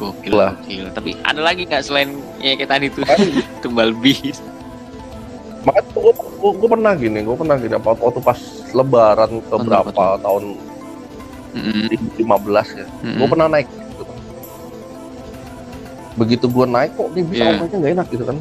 [0.00, 0.56] Gokil, Lah.
[0.56, 0.88] gokil.
[0.90, 3.04] Tapi ada lagi nggak selain ya kayak tadi tuh
[3.62, 4.40] tumbal bis?
[5.60, 8.40] makanya gue, gue, gue pernah gini, gue pernah gini apa waktu pas
[8.72, 10.44] Lebaran ke Tahun berapa tahun
[11.52, 11.84] Mm-mm.
[12.16, 12.86] 2015 ya.
[13.20, 13.68] Gue pernah naik.
[16.20, 18.36] Begitu gue naik kok dia bisa obatnya nggak enak gitu kan.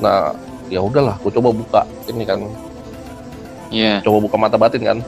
[0.00, 0.32] Nah
[0.72, 2.40] ya udahlah gue coba buka ini kan.
[3.72, 4.04] Iya.
[4.04, 4.98] coba buka mata batin kan.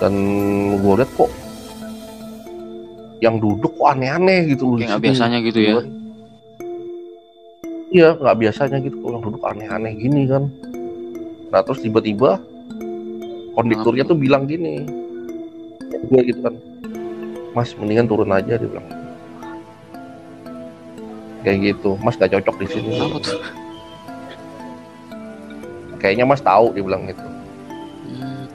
[0.00, 0.14] Dan
[0.80, 1.28] gue lihat kok
[3.20, 5.82] yang duduk kok aneh-aneh gitu loh nggak biasanya gitu ya.
[7.90, 10.48] iya nggak biasanya gitu kok yang duduk aneh-aneh gini kan.
[11.52, 12.40] Nah terus tiba-tiba
[13.52, 14.88] konduktornya tuh bilang gini.
[16.08, 16.56] Gue gitu kan
[17.58, 18.86] mas mendingan turun aja dia bilang
[21.42, 22.94] kayak gitu mas gak cocok di sini
[25.98, 27.26] kayaknya mas tahu dia bilang gitu
[28.08, 28.48] Hmm.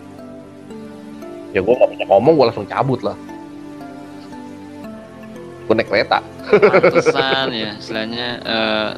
[1.53, 3.13] ya gue gak bisa ngomong gue langsung cabut lah
[5.63, 8.89] gue naik kereta Pantesan ya, istilahnya eh,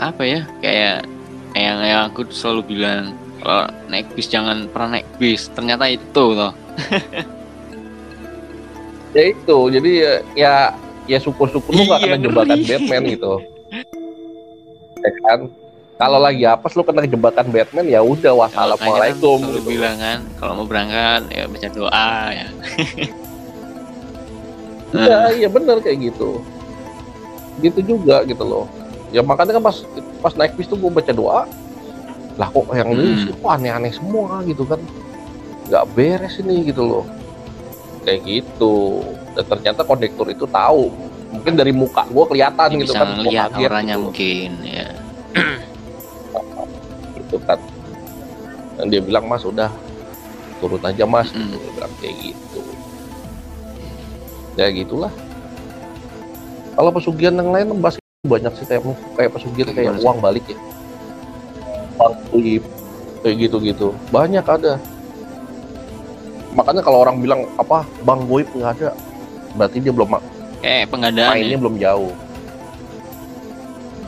[0.00, 0.42] apa ya?
[0.58, 1.06] Kayak
[1.54, 5.46] yang yang aku selalu bilang kalau naik bis jangan pernah naik bis.
[5.54, 6.50] Ternyata itu toh.
[9.10, 10.54] ya itu jadi ya ya,
[11.06, 12.58] ya syukur-syukur lu gak Iya, kena jebakan.
[12.60, 13.32] Batman gitu
[14.96, 15.40] ya kan
[15.96, 19.68] kalau lagi apes lu kena jebakan Batman ya udah wassalamualaikum kan gitu.
[19.68, 22.46] bilang kan kalau mau berangkat ya baca doa ya.
[24.90, 26.42] Iya, iya bener kayak gitu.
[27.60, 28.66] Gitu juga gitu loh.
[29.10, 29.76] Ya makanya kan pas
[30.18, 31.46] pas naik bis tuh gue baca doa.
[32.34, 33.22] Lah kok yang ini Hmm.
[33.22, 34.82] sih kok aneh-aneh semua gitu kan.
[35.68, 37.04] Nggak beres ini gitu loh.
[38.00, 39.04] Kayak gitu.
[39.36, 40.88] Dan ternyata kondektur itu tahu.
[41.30, 43.08] Mungkin dari muka gue kelihatan Ya, gitu bisa kan.
[43.22, 44.04] kaget auranya gitu.
[44.08, 44.88] mungkin ya.
[47.14, 47.58] Gitu kan.
[48.80, 49.70] Dan dia bilang mas udah
[50.58, 51.30] turun aja mas.
[51.30, 51.54] Gitu.
[51.54, 52.60] Dia bilang kayak gitu.
[54.58, 55.12] Ya gitulah.
[56.74, 58.82] Kalau pesugihan yang lain pasti banyak sih kayak
[59.14, 60.58] kayak pesugihan Kayak uang balik ya.
[62.00, 62.14] Uang
[63.22, 63.92] kayak gitu-gitu.
[64.10, 64.80] Banyak ada.
[66.54, 67.86] Makanya kalau orang bilang apa?
[68.02, 68.90] Bang Boy nggak ada.
[69.54, 70.18] Berarti dia belum
[70.60, 71.60] Kayak pengadaan mainnya ya.
[71.60, 72.12] belum jauh.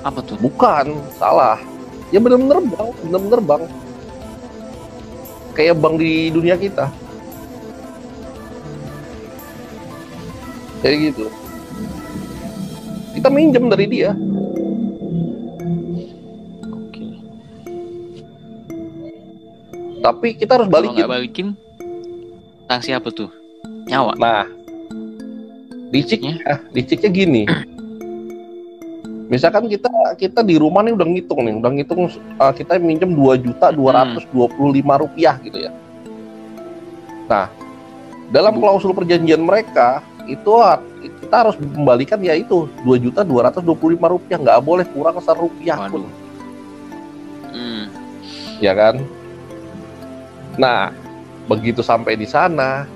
[0.02, 0.36] Apa tuh?
[0.36, 1.58] bukan salah.
[2.10, 2.88] Ya bener-bener bang.
[3.06, 3.62] Bener-bener bang.
[5.56, 6.86] Kayak bang di dunia kita.
[10.82, 11.26] Kayak gitu.
[13.16, 14.10] Kita minjem dari dia.
[16.66, 17.06] Oke.
[20.02, 21.06] tapi kita harus balikin.
[21.06, 21.48] balikin,
[22.72, 23.28] sanksi apa tuh?
[23.84, 24.16] Nyawa.
[24.16, 24.48] nah
[25.92, 26.40] diciknya
[26.72, 27.42] diciknya gini
[29.28, 32.08] misalkan kita kita di rumah nih udah ngitung nih udah ngitung
[32.40, 34.32] uh, kita minjem 2 juta 225
[35.04, 35.72] rupiah gitu ya
[37.28, 37.52] nah
[38.32, 40.48] dalam klausul perjanjian mereka itu
[41.20, 43.68] kita harus membalikan ya itu 2 juta 225
[44.00, 46.08] rupiah nggak boleh kurang satu rupiah pun.
[47.52, 47.84] Hmm.
[48.64, 48.96] ya kan
[50.56, 51.01] nah
[51.44, 52.86] begitu sampai di sana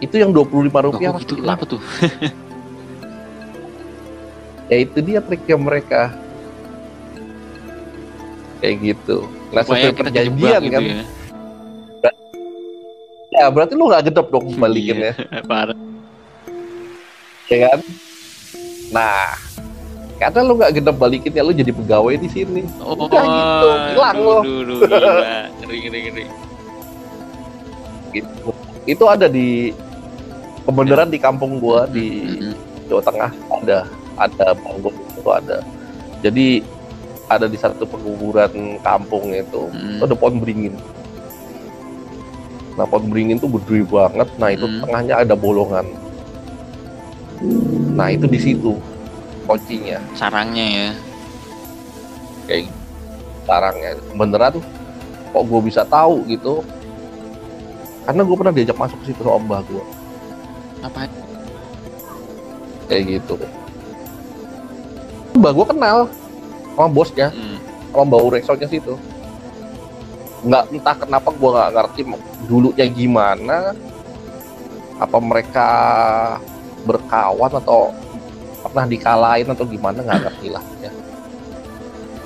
[0.00, 1.56] itu yang 25 Loh, rupiah kok harus gitu hilang.
[1.56, 1.80] kenapa tuh?
[4.70, 6.00] ya itu dia triknya mereka
[8.58, 9.16] kayak gitu
[9.50, 11.02] nah Supaya sesuai kita perjanjian kejebak gitu kan ya.
[13.32, 15.76] ya berarti lu nggak gedep dong balikin ya Iya, Parah.
[17.46, 17.78] ya kan
[18.90, 19.26] nah
[20.18, 24.16] karena lu nggak gedep balikin ya lu jadi pegawai di sini Oh, Udah gitu, hilang
[24.18, 24.38] lo.
[25.58, 26.24] ngeri.
[28.12, 28.50] Gitu
[28.84, 29.70] itu ada di
[30.62, 32.38] kebenaran di kampung gua di.
[32.84, 33.78] Jawa Tengah ada
[34.18, 35.62] ada bangun itu ada
[36.20, 36.58] jadi
[37.26, 38.50] ada di satu penguburan
[38.80, 39.94] kampung itu Mm.
[39.94, 40.74] itu ada pohon beringin
[42.74, 44.82] nah pohon beringin tuh gede banget nah itu Hmm.
[44.82, 45.86] tengahnya ada bolongan
[47.94, 48.74] nah itu di situ
[49.46, 50.88] kuncinya Sarangnya ya.
[52.44, 52.66] kayak
[53.42, 54.58] sarangnya beneran
[55.30, 56.66] kok gue bisa tahu gitu
[58.10, 59.84] karena gue pernah diajak masuk ke situ sama mbah gue
[60.82, 61.06] Apa?
[62.90, 63.38] kayak gitu.
[65.38, 65.98] Mbah gue kenal
[66.74, 67.30] sama bosnya.
[67.30, 67.62] Hmm.
[67.94, 68.98] sama mbak Ureksonya situ.
[70.42, 72.00] Nggak entah kenapa gue nggak ngerti
[72.50, 73.78] dulunya gimana
[74.98, 75.68] apa mereka
[76.82, 77.94] berkawan atau
[78.66, 80.90] pernah dikalahin atau gimana nggak ngerti lah ya.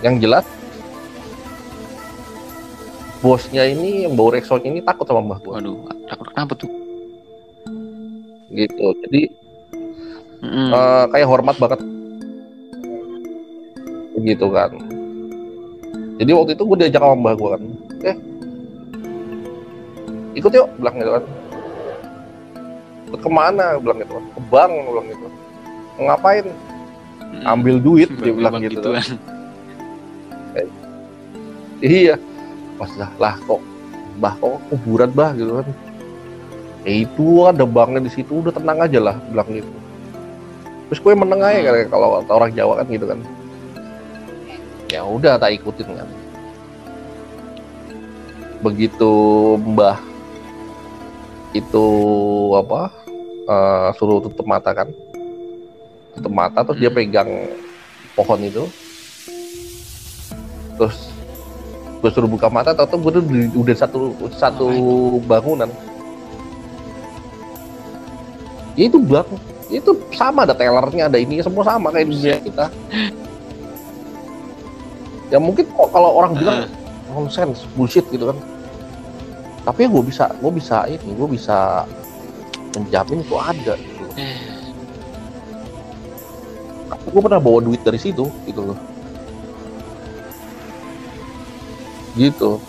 [0.00, 0.44] Yang jelas
[3.24, 5.76] bosnya ini mbak Ureksonya ini takut sama mbah gue Waduh,
[6.12, 6.68] takut kenapa tuh?
[8.52, 9.22] gitu jadi
[10.44, 10.68] Mm-mm.
[10.70, 11.80] eh, kayak hormat banget
[14.14, 14.70] begitu kan
[16.20, 17.62] jadi waktu itu gue diajak sama mbah gue kan
[18.04, 18.16] eh
[20.36, 21.24] ikut yuk bilang gitu kan
[23.08, 25.26] ikut ke mana bilang gitu kan ke bank bilang gitu
[25.96, 27.42] ngapain Mm-mm.
[27.48, 29.00] ambil duit dia bilang bang gitu gituan.
[29.00, 29.16] kan.
[31.82, 32.14] iya
[32.74, 33.60] pas lah lah kok
[34.18, 35.66] bah kok kuburan bah gitu kan.
[36.84, 39.72] Ya itu ada banknya di situ udah tenang aja lah bilang gitu
[40.84, 43.18] terus gue meneng aja kan, kalau orang Jawa kan gitu kan.
[44.92, 46.08] Ya udah tak ikutin kan.
[48.60, 49.12] Begitu
[49.58, 49.98] mbah
[51.56, 51.86] itu
[52.54, 52.92] apa
[53.48, 54.92] eh, suruh tutup mata kan.
[56.14, 56.98] Tutup mata terus dia Hmm.
[57.00, 57.30] pegang
[58.14, 58.64] pohon itu.
[60.78, 61.10] Terus
[62.04, 63.24] gue suruh buka mata atau gue udah,
[63.56, 64.68] udah satu satu
[65.24, 65.72] bangunan.
[68.76, 69.24] Ya itu bang
[69.72, 72.68] itu sama ada tellernya ada ini semua sama kayak di dunia kita.
[75.32, 76.68] Ya mungkin kok kalau orang bilang
[77.08, 78.38] nonsense bullshit gitu kan.
[79.64, 81.88] Tapi ya gue bisa gue bisa ini gue bisa
[82.76, 84.04] menjamin itu ada gitu.
[84.20, 84.36] Eh,
[87.00, 88.93] gue pernah bawa duit dari situ gitu loh
[92.14, 92.62] gitu.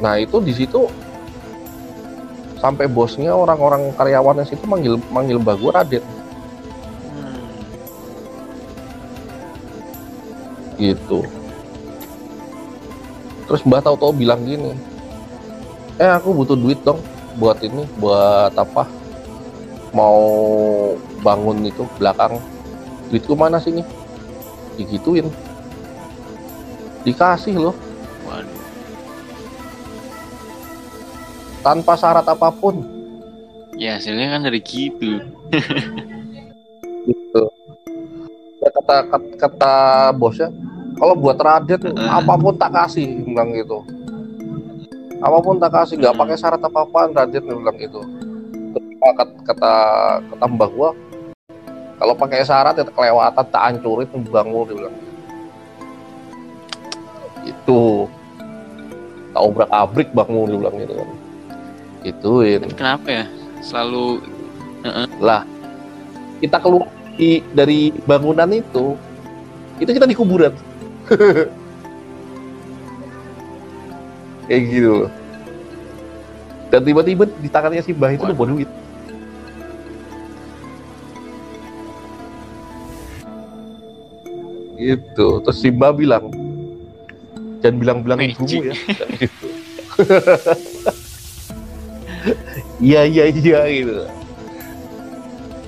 [0.00, 0.88] Nah itu di situ
[2.58, 6.10] sampai bosnya orang-orang karyawannya situ manggil manggil mbak gue hmm.
[10.82, 11.22] gitu.
[13.46, 14.74] Terus mbak tahu-tahu bilang gini
[15.98, 17.02] eh aku butuh duit dong
[17.38, 18.86] buat ini buat apa?
[19.94, 20.20] Mau
[21.24, 22.38] bangun itu belakang.
[23.08, 23.80] Duitku mana sini?
[24.76, 25.32] Digituin
[27.08, 27.74] dikasih loh
[28.22, 28.58] Waduh.
[31.60, 32.84] tanpa syarat apa pun
[33.74, 35.22] Ya hasilnya kan dari gitu.
[37.06, 37.42] gitu
[38.58, 39.74] ya, kata, kata kata
[40.12, 40.50] bosnya
[40.98, 42.10] kalau buat Raden Heeh.
[42.10, 43.80] apa pun tak kasih bilang gitu
[45.18, 46.20] apa pun tak kasih nggak Hmm.
[46.20, 48.02] pakai syarat apa apaan Raden bilang gitu
[49.08, 49.72] kata kata
[50.26, 50.90] kata mbah gua
[51.96, 54.94] kalau pakai syarat ya kelewatan tak hancurin bangun dia bilang
[57.48, 58.04] itu
[59.32, 61.08] tak obrak abrik bangun dia bilang gitu kan
[61.98, 62.62] Gituin.
[62.78, 63.24] Kenapa ya?
[63.58, 64.22] Selalu
[65.18, 65.42] Lah,
[66.38, 66.86] kita keluar
[67.18, 68.94] di- dari bangunan itu,
[69.82, 70.54] itu kita di kuburan.
[74.46, 75.10] Kayak gitu loh.
[76.70, 78.70] Dan tiba-tiba di tangannya si Mbah itu ada bawa duit.
[84.78, 85.28] Gitu.
[85.42, 86.30] Terus si Mbah bilang,
[87.58, 88.74] jangan bilang-bilang ibumu ya.
[89.18, 89.46] Gitu.
[92.78, 93.96] Iya iya iya gitu.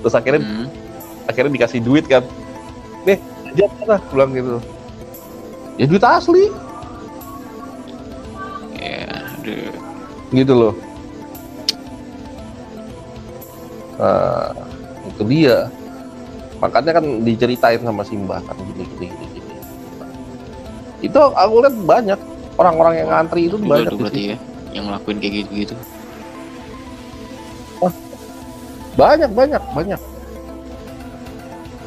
[0.01, 0.67] Terus akhirnya Hmm.
[1.25, 2.23] akhirnya dikasih duit kan
[3.03, 3.19] nih
[3.53, 4.57] jangan lah pulang gitu
[5.77, 6.49] ya duit asli
[8.73, 9.05] Ya,
[9.37, 9.71] aduh.
[10.33, 10.73] gitu loh
[13.95, 14.49] nah
[15.05, 15.69] itu dia
[16.57, 19.30] makanya kan diceritain sama Simba kan gini gini gini
[21.01, 22.19] itu aku lihat banyak.
[22.59, 24.37] Orang-orang yang ngantri itu Juga banyak di berarti ya
[24.71, 25.75] yang ngelakuin kayak gitu-gitu.
[28.91, 30.01] banyak banyak banyak.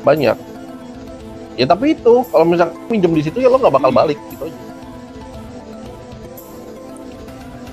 [0.04, 0.36] Banyak.
[1.54, 4.60] Ya tapi itu kalau misalnya pinjam di situ ya lo nggak bakal balik gitu aja.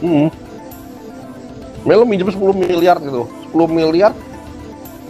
[0.01, 0.27] Hmm.
[1.81, 3.25] Mel lo minjem 10 miliar gitu.
[3.49, 4.11] 10 miliar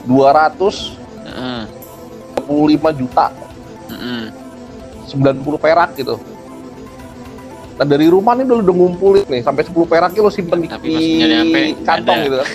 [0.08, 0.96] 245
[1.28, 2.94] Heeh.
[2.96, 3.26] juta.
[3.92, 4.41] Heeh.
[5.12, 6.16] 90 perak gitu
[7.72, 10.70] Nah dari rumah nih udah udah ngumpulin nih sampai 10 perak lo simpen di,
[11.82, 12.48] kantong gitu kan.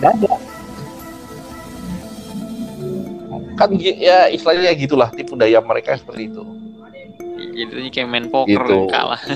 [0.00, 0.32] Ada.
[3.54, 6.42] Kan ya istilahnya gitulah tipu daya mereka seperti itu.
[7.54, 8.88] Jadi kayak main poker Gitu.
[8.88, 9.20] kalah.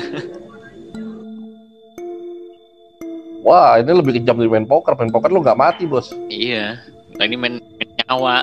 [3.44, 4.96] Wah ini lebih kejam dari main poker.
[4.96, 6.10] Main poker lo nggak mati bos.
[6.26, 6.80] iya.
[7.14, 8.42] Tadi main, main nyawa.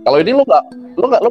[0.00, 0.64] Kalau ini lo nggak
[0.96, 1.30] lo nggak lo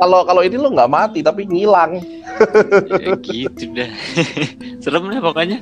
[0.00, 2.00] kalau kalau ini lo nggak mati tapi ngilang.
[2.00, 3.90] ya, gitu dah.
[4.82, 5.58] Serem deh pokoknya.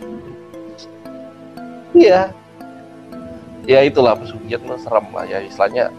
[1.95, 2.31] Iya.
[3.69, 5.93] Ya itulah pesugihan mah serem lah ya istilahnya.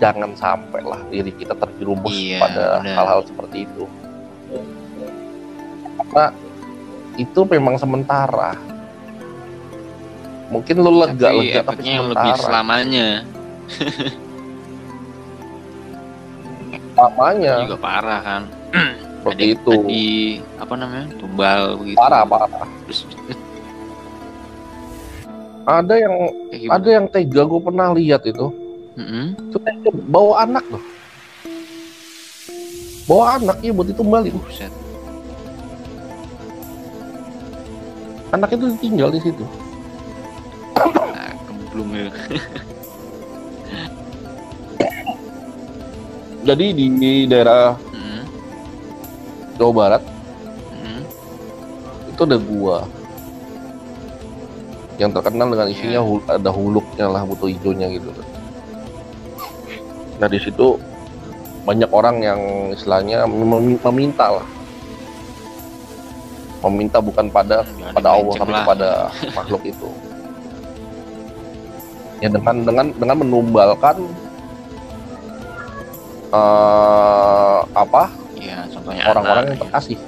[0.00, 3.84] Jangan sampai lah diri kita terjerumus Iya, pada hal-hal seperti itu.
[5.98, 6.26] Karena
[7.20, 8.56] itu memang sementara.
[10.50, 12.44] Mungkin lo lega tapi lega tapi efeknya yang lebih sementara.
[12.44, 13.08] selamanya
[17.02, 18.42] Lamanya juga parah kan.
[19.22, 19.72] seperti Ada- itu.
[19.86, 20.06] Di
[20.58, 21.06] apa namanya?
[21.18, 21.98] Tumbal begitu.
[21.98, 22.66] Parah parah.
[22.86, 23.00] Terus
[25.62, 26.14] Ada yang
[26.50, 26.74] gimana?
[26.74, 28.50] ada yang tega gue pernah lihat itu.
[28.98, 29.38] Mm-mm.
[29.50, 30.82] Itu tega, bawa anak loh.
[33.06, 34.34] Bawa anak ya buat ditumbalin.
[34.42, 34.70] Buset.
[38.32, 39.44] Anak itu ditinggal di situ.
[40.74, 42.10] Nah, kemblung ya.
[46.42, 48.20] Jadi di, di daerah Mm-mm.
[49.54, 50.02] Jawa Barat
[50.72, 51.00] Mm-mm.
[52.08, 52.76] itu ada gua
[54.96, 56.02] yang terkenal dengan isinya Iya.
[56.02, 58.12] hul- ada huluknya lah butuh hijaunya gitu
[60.14, 60.78] nah di situ
[61.62, 62.40] banyak orang yang
[62.70, 64.46] istilahnya mem- meminta lah
[66.62, 68.60] meminta bukan pada Jangan pada Allah tapi lah.
[68.62, 68.88] kepada
[69.34, 69.88] makhluk itu
[72.18, 73.96] ya dengan dengan dengan menumbalkan
[76.32, 78.04] eh, apa
[78.42, 79.98] Iya, contohnya orang-orang yang terkasih.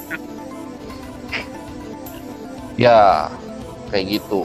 [2.75, 3.31] Ya,
[3.95, 4.43] kayak gitu.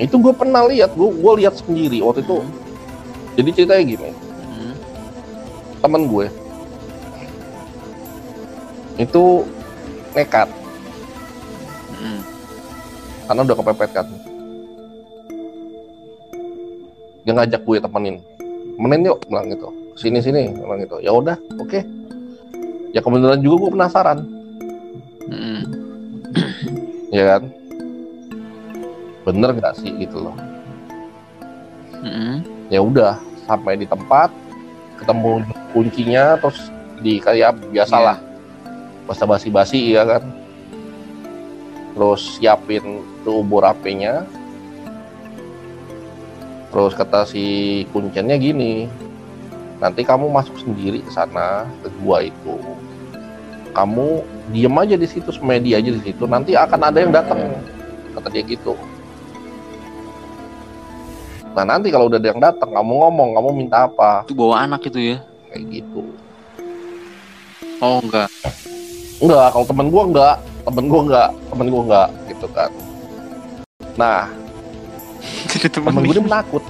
[0.00, 2.40] Itu gue pernah lihat, gue gue lihat sendiri waktu itu.
[2.40, 2.52] Mm.
[3.36, 4.10] Jadi ceritanya gini,
[4.48, 4.72] Mm.
[5.84, 6.26] teman gue
[8.96, 9.24] itu
[10.16, 10.48] nekat
[12.00, 12.20] Mm.
[13.28, 14.06] karena udah kepepet kan.
[17.22, 18.16] Dia ngajak gue temenin,
[18.76, 19.68] temenin yuk, bilang gitu.
[19.96, 20.98] Sini sini, bilang gitu.
[21.04, 21.80] Ya udah, oke.
[22.92, 24.18] Ya kebenaran juga gue penasaran.
[25.32, 25.62] Mm.
[27.12, 27.42] ya kan
[29.22, 30.36] bener nggak sih gitu loh
[32.02, 32.42] Mm.
[32.66, 33.14] ya udah
[33.46, 34.26] sampai di tempat
[34.98, 36.58] ketemu kuncinya terus
[36.98, 38.18] di kayak biasalah
[39.06, 40.26] basa basi basi ya kan
[41.94, 44.26] terus siapin tuh ubur apinya
[46.72, 47.44] terus kata si
[47.92, 48.88] kuncinya gini
[49.76, 52.56] nanti kamu masuk sendiri ke sana ke gua itu.
[53.76, 57.52] Kamu diem aja di situ semedi aja di situ nanti akan ada yang datang.
[58.16, 58.72] Kata dia gitu.
[61.52, 64.24] Nah nanti kalau udah ada yang datang kamu ngomong kamu minta apa?
[64.24, 65.18] Itu bawa anak itu ya?
[65.52, 66.02] kayak gitu.
[67.84, 68.30] Oh enggak.
[69.20, 72.70] enggak kalau temen gua enggak temen gua enggak temen gua enggak gitu kan.
[74.00, 74.41] Nah
[75.70, 76.62] temen gue menakut.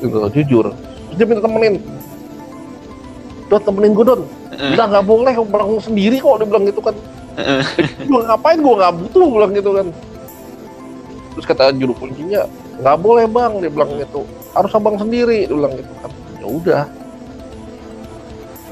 [0.00, 0.66] Gitu jujur.
[1.16, 1.80] Dia minta temenin.
[3.48, 4.22] Don temenin gue Don.
[4.56, 6.96] Bilang nggak boleh pulang sendiri kok dia bilang gitu kan.
[8.04, 8.58] Gue ngapain?
[8.60, 9.86] Gue nggak butuh bilang gitu kan.
[11.36, 12.48] Terus kata juru kuncinya
[12.80, 14.24] nggak boleh bang dia bilang gitu.
[14.52, 16.10] Harus abang sendiri dia bilang gitu kan.
[16.40, 16.82] Ya udah.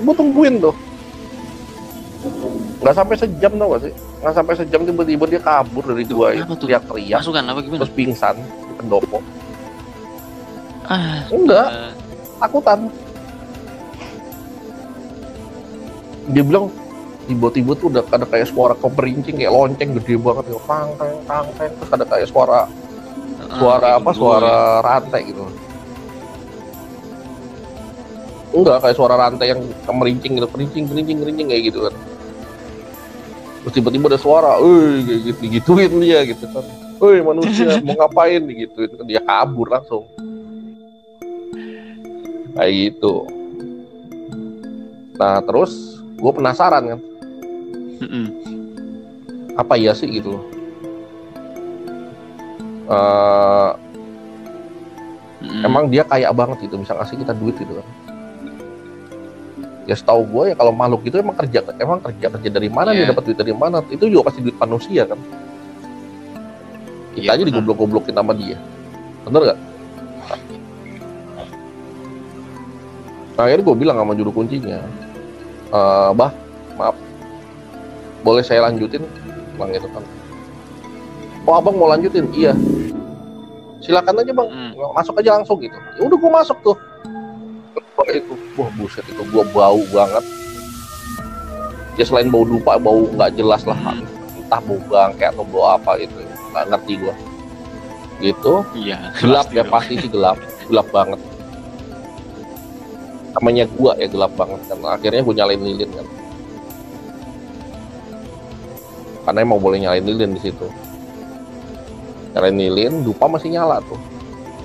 [0.01, 0.77] Gue tungguin tuh.
[2.81, 3.95] Nggak sampai sejam tau gak sih
[4.25, 6.64] nggak sampai sejam tiba-tiba dia kabur dari gua itu tuh?
[6.64, 7.20] teriak-teriak.
[7.20, 7.81] Masukan apa gimana?
[7.85, 9.20] terus pingsan di pendopo.
[10.89, 11.68] Ah, enggak.
[11.68, 11.93] eh,
[12.41, 12.89] takutan.
[16.33, 16.72] Dia bilang
[17.29, 21.47] tiba-tiba tuh udah ada kayak suara keperincing kayak lonceng gede banget ya tang tang tang
[21.61, 21.70] tang.
[21.77, 24.81] Terus ada kayak suara eh, suara kayak apa suara ya.
[24.81, 25.45] rantai gitu.
[28.57, 32.14] Enggak kayak suara rantai yang kemerincing gitu kerincing kerincing kerincing kayak gitu kan
[33.65, 36.65] terus tiba-tiba ada suara eh gitu gituin dia gitu kan.
[37.01, 38.45] Woi manusia mau ngapain?
[38.45, 40.05] Digituin kan dia kabur langsung.
[42.55, 43.25] Kayak gitu.
[45.17, 47.01] Nah terus gue penasaran kan.
[48.05, 48.27] Mm-mm.
[49.55, 50.35] apa iya sih gitu
[52.85, 53.71] Eh,
[55.41, 55.65] Mm-mm.
[55.65, 57.87] emang dia kaya banget gitu bisa ngasih kita duit gitu kan
[59.85, 63.05] ya setahu gue ya kalau makhluk itu emang kerja emang kerja kerja dari mana Iya.
[63.05, 65.20] dia dapat duit dari mana itu juga pasti duit manusia kan?
[67.14, 68.57] Kita Iya, aja digoblok-goblokin sama dia.
[69.22, 69.59] Bener gak?
[73.35, 74.78] nah akhirnya gue bilang sama juru kuncinya
[75.74, 76.30] "Eh, bah
[76.78, 76.95] maaf.
[78.22, 79.03] Boleh saya lanjutin?
[79.59, 80.03] Bang gitu kan.
[81.45, 82.30] Oh abang mau lanjutin?
[82.30, 82.55] Iya.
[83.78, 84.49] Silakan aja bang.
[84.49, 84.72] Mm.
[84.95, 85.74] masuk aja langsung gitu.
[85.99, 86.76] Ya udah gue masuk tuh
[87.95, 90.24] Wah, itu wah buset itu gua bau banget.
[91.95, 93.78] Ya selain bau dupa bau nggak jelas lah.
[94.34, 96.18] Entah bau bangke atau bau apa gitu.
[96.51, 97.14] Nggak ngerti gua.
[98.18, 98.55] Gitu.
[98.74, 99.14] Iya.
[99.22, 99.70] gelap pasti ya dong.
[99.70, 100.38] pasti sih gelap.
[100.66, 101.20] Gelap banget.
[103.38, 104.78] Namanya gua ya gelap banget kan.
[104.90, 106.07] Akhirnya gua nyalain lilin kan.
[109.24, 110.66] Karena emang boleh nyalain lilin di situ.
[112.34, 114.03] Nyalain lilin dupa masih nyala tuh.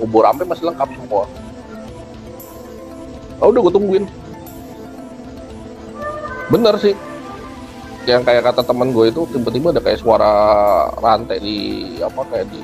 [0.01, 1.29] Ubur ampe masih lengkap semua
[3.39, 4.05] oh, udah gue tungguin
[6.49, 6.95] bener sih
[8.03, 10.33] yang kayak kata teman gue itu tiba-tiba ada kayak suara
[10.97, 11.57] rantai di
[11.99, 12.61] apa kayak di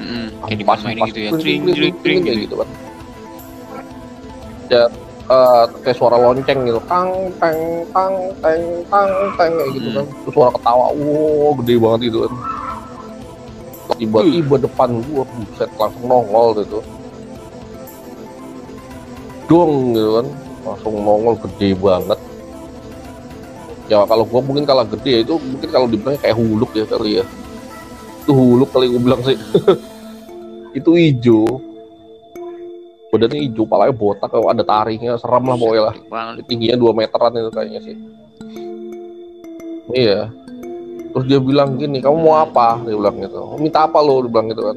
[0.00, 0.26] Mm-mm.
[0.48, 1.30] Kayak dimain-mainin ampas, gitu ya.
[1.36, 2.54] Tring, tring, tring gitu.
[2.56, 2.68] kan
[4.70, 4.84] ya
[5.26, 7.58] eh, kayak suara lonceng gitu tang teng
[7.90, 9.96] tang teng tang teng kayak gitu Hmm.
[10.00, 12.32] kan terus suara ketawa wow gede banget gitu kan
[13.96, 16.78] tiba-tiba depan gua buset langsung nongol gitu
[19.50, 20.26] dong gitu kan.
[20.62, 22.18] Langsung nongol gede banget.
[23.90, 27.18] Ya kalau gua mungkin kalah gede ya itu mungkin kalau dibilang kayak huluk ya kali
[27.18, 27.24] ya.
[28.22, 29.34] Itu huluk kali gua bilang sih.
[30.78, 31.58] Itu hijau.
[33.10, 35.18] Badannya hijau palanya botak kalau ada taringnya.
[35.18, 35.94] Seram lah pokoknya lah.
[36.46, 37.96] Tingginya 2 meteran itu kayaknya sih.
[39.90, 40.30] Iya.
[41.10, 42.78] Terus dia bilang gini kamu mau apa?
[42.86, 43.42] Dia bilang gitu.
[43.42, 44.76] "Mau minta apa lo dia bilang gitu kan.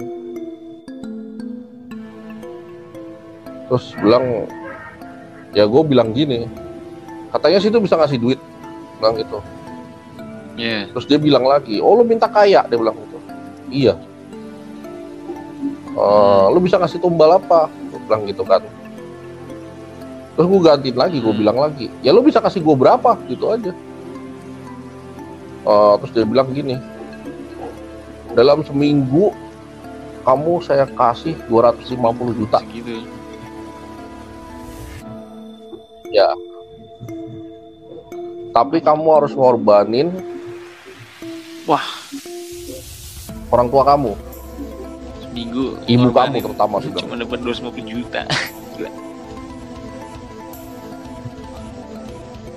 [3.69, 4.25] Terus bilang
[5.53, 6.45] ya gue bilang gini.
[7.29, 8.39] Katanya sih itu bisa ngasih duit.
[8.99, 9.39] Bilang gitu.
[10.53, 10.85] Iya.
[10.93, 13.17] terus dia bilang lagi oh lu minta kaya dia bilang gitu.
[13.73, 13.97] Iya.
[15.93, 17.73] "Eh, lu bisa ngasih tumbal apa?
[17.89, 18.61] Gue bilang gitu kan.
[20.33, 21.41] Terus gue gantiin lagi gue Hmm.
[21.41, 23.17] bilang lagi ya lu bisa kasih gue berapa?
[23.25, 23.73] Gitu aja.
[25.63, 26.77] Eh, terus dia bilang gini
[28.33, 29.33] dalam seminggu
[30.21, 32.61] kamu saya kasih 250 juta.
[32.61, 33.05] Segitu.
[38.51, 40.13] Tapi kamu harus ngorbanin
[41.65, 41.81] Wah.
[43.49, 44.13] orang tua kamu
[45.23, 45.77] Seminggu.
[45.85, 47.01] ibu kamu terutama bilang.
[47.01, 48.21] Cuma dapat 250 juta.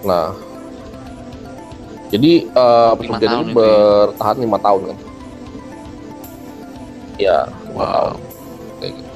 [0.06, 0.30] Nah,
[2.14, 3.56] jadi eh, Lima perjanjian tahun ini ya?
[3.58, 4.98] bertahan lima tahun kan?
[7.18, 7.38] Ya,
[7.74, 8.14] Wow.
[8.78, 9.12] tahun gitu.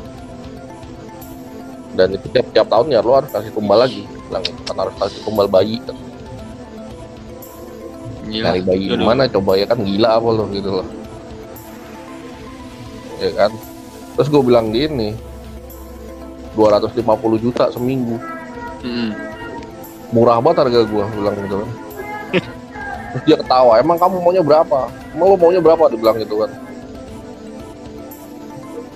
[1.94, 4.94] Dan itu tiap tiap tahun ya lo harus kasih tumbal lagi, bilang itu kan harus
[5.02, 5.82] kasih tumbal bayi.
[5.82, 5.98] Kan.
[8.30, 8.46] Gila.
[8.54, 10.88] Cari bayi di mana coba ya kan gila apa lo gitu loh.
[13.18, 13.52] Ya kan.
[14.14, 15.16] Terus gue bilang gini,
[16.54, 18.18] 250 juta seminggu
[18.82, 19.10] Mm-mm.
[20.10, 21.70] murah banget harga gua bilang gitu kan
[23.10, 26.50] terus dia ketawa emang kamu maunya berapa emang lo maunya berapa dia bilang gitu kan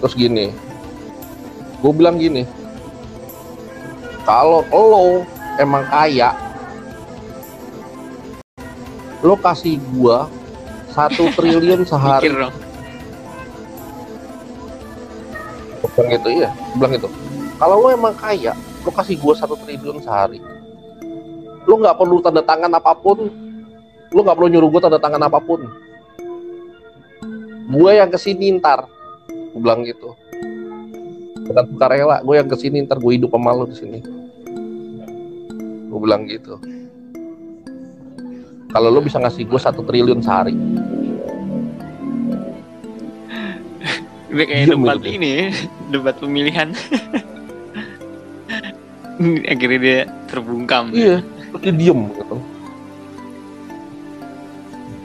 [0.03, 0.51] terus gini
[1.83, 2.49] gue bilang gini
[4.25, 5.23] kalau lo
[5.61, 6.33] emang kaya
[9.21, 10.29] lo kasih gua
[10.93, 12.55] satu triliun Mikir sehari dong.
[15.81, 16.51] Gua bilang gitu iya.
[16.53, 17.09] Gua bilang gitu
[17.61, 20.41] kalau lo emang kaya lo kasih gua satu triliun sehari.
[21.65, 23.29] Lu nggak perlu tanda tangan apa pun.
[24.13, 25.65] Lu nggak perlu nyuruh gue tanda tangan apa pun.
[27.73, 28.85] Gue yang ke sini ntar.
[29.27, 30.13] Gue bilang gitu
[31.45, 33.99] bukan sukarela gue yang ke sini ntar gue hidup sama lu di sini.
[35.93, 36.59] Gue bilang gitu.
[38.75, 40.57] Kalau lu bisa ngasih gue satu triliun sehari.
[44.35, 45.15] Udah kayak Diem debat gitu.
[45.15, 45.33] ini
[45.95, 46.69] debat pemilihan.
[49.47, 50.91] Akhirnya dia terbungkam.
[50.91, 51.23] iya
[51.63, 52.37] dia diem gitu.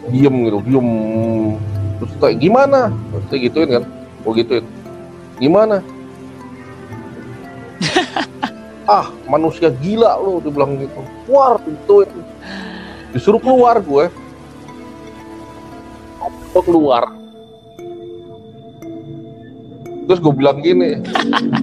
[0.10, 0.90] Diem gitu diem.
[2.02, 2.90] Terus kayak gimana?
[3.30, 3.84] Terus gituin kan
[4.26, 4.66] gue gituin.
[5.38, 5.86] Gimana
[8.90, 12.10] ah manusia gila lo dia bilang gitu keluar gituin
[13.14, 14.10] disuruh keluar gue
[16.50, 17.04] gue keluar
[20.10, 20.98] terus gue bilang gini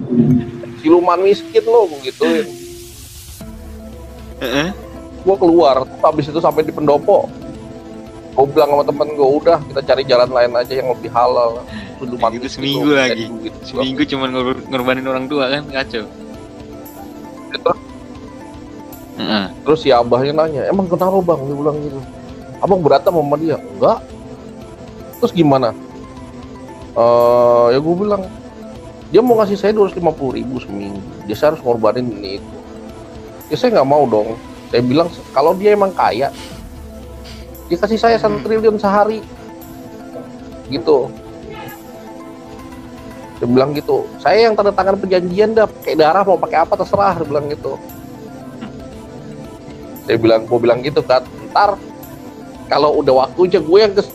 [0.79, 2.47] siluman miskin lo gue gituin
[4.39, 4.69] Heeh.
[5.19, 7.27] gue keluar habis itu sampai di pendopo
[8.37, 11.59] gue bilang sama temen gue udah kita cari jalan lain aja yang lebih halal
[11.97, 13.25] Siluman miskin seminggu lagi.
[13.41, 13.57] gitu.
[13.65, 16.05] Seminggu cuma ngor- ngorbanin orang tua kan kacau.
[17.51, 17.79] Terus,
[19.17, 19.45] Heeh.
[19.65, 21.39] terus si abahnya nanya emang kenapa bang?
[21.47, 21.99] Dia bilang gitu.
[22.57, 23.57] Abang berantem sama dia?
[23.57, 23.99] Enggak.
[25.21, 25.69] Terus gimana?
[26.97, 28.23] Eh ya gue bilang
[29.07, 30.99] dia mau ngasih saya 250 ribu seminggu.
[31.25, 32.53] Dia saya harus ngorbanin ini itu.
[33.47, 34.35] Ya saya nggak mau dong.
[34.69, 36.29] Saya bilang kalau dia emang kaya
[37.67, 38.45] dia kasih saya satu Hmm.
[38.45, 39.23] triliun sehari.
[40.67, 41.07] Gitu
[43.37, 47.21] dia bilang gitu saya yang tanda tangan perjanjian dah pakai darah mau pakai apa terserah
[47.21, 47.77] dia bilang gitu.
[50.07, 51.21] Saya bilang gue bilang gitu kan
[51.51, 51.75] ntar
[52.71, 54.07] kalau udah waktunya gue yang kes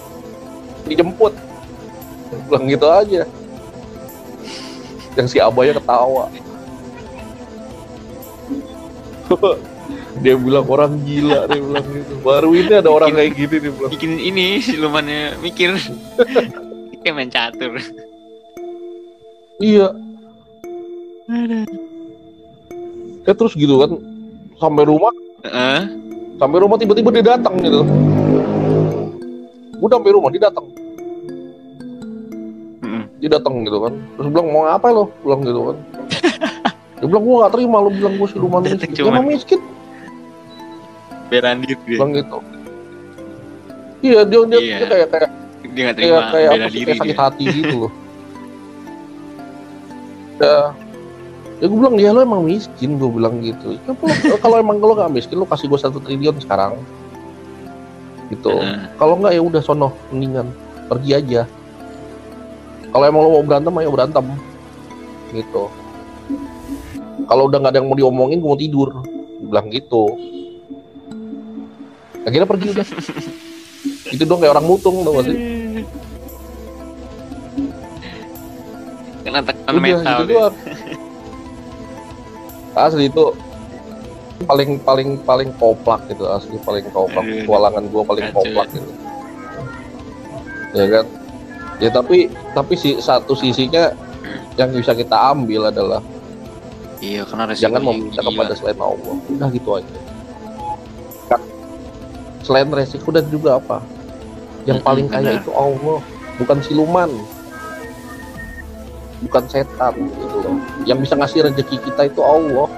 [0.89, 1.33] dijemput.
[2.33, 3.23] Dia bilang gitu aja.
[5.15, 6.33] Yang si abahnya ketawa.
[10.21, 12.15] Dia bilang orang gila dia bilang gitu.
[12.21, 13.91] Baru ini ada orang kayak gini dia bilang.
[13.97, 15.73] Bikin ini silumannya mikir.
[17.03, 17.81] Kayak main catur.
[19.63, 19.89] Iya.
[23.23, 23.91] Ya terus gitu kan
[24.59, 25.15] sampai rumah.
[25.43, 25.81] Heeh.
[26.37, 27.87] sampai rumah tiba-tiba dia datang gitu.
[29.79, 30.67] Udah sampai rumah dia datang.
[32.83, 33.03] Heeh.
[33.19, 33.93] dia datang gitu kan.
[34.17, 35.15] Terus bilang mau apa lo?
[35.23, 35.77] Bilang gitu kan.
[37.03, 37.91] Dia bilang gua gak terima lo.
[37.91, 39.59] Bilang gua siluman miskin emang miskin.
[41.27, 41.99] Beran diri dia.
[41.99, 42.39] bilang gitu.
[44.03, 44.77] Iya dia dia, Iya.
[44.79, 45.31] dia kayak kayak
[45.65, 47.23] Dia kayak terima kayak bela apa sih diri kayak sakit dia.
[47.23, 47.93] hati gitu loh
[50.43, 50.75] ya
[51.63, 53.79] ya gue bilang dia lo emang miskin gue bilang gitu.
[54.27, 56.75] Ya, kalau emang lo gak miskin lo kasih gue satu triliun sekarang.
[58.35, 58.51] Gitu.
[58.99, 60.51] Kalau nggak ya udah sono mendingan
[60.91, 61.43] pergi aja.
[62.91, 64.27] Kalau emang lo mau berantem ayo berantem.
[65.31, 65.65] Gitu.
[67.31, 68.91] Kalau udah nggak ada yang mau diomongin gue mau tidur.
[69.39, 70.19] Gua bilang gitu.
[72.27, 72.87] Akhirnya pergi udah.
[74.15, 75.62] Itu dong kayak orang mutung gak sih
[79.23, 80.47] Kena tekan udah metal gitu dia.
[82.87, 83.25] asli itu
[84.49, 87.23] paling paling paling koplak gitu asli paling koplak.
[87.23, 87.45] Aduh.
[87.45, 88.91] petualangan gue paling Kacau koplak gitu.
[90.73, 91.07] Ya kan?
[91.79, 93.93] Ya tapi tapi si satu sisinya
[94.57, 96.03] yang bisa kita ambil adalah
[97.03, 99.19] Iya, karena jangan meminta kepada selain Allah.
[99.27, 99.97] Udah gitu aja.
[102.47, 103.83] Selain resiko dan juga apa?
[104.67, 105.99] Yang paling kaya itu Allah
[106.39, 107.11] bukan siluman
[109.27, 110.57] bukan setan gitu loh.
[110.85, 112.69] Yang bisa ngasih rezeki kita itu Allah.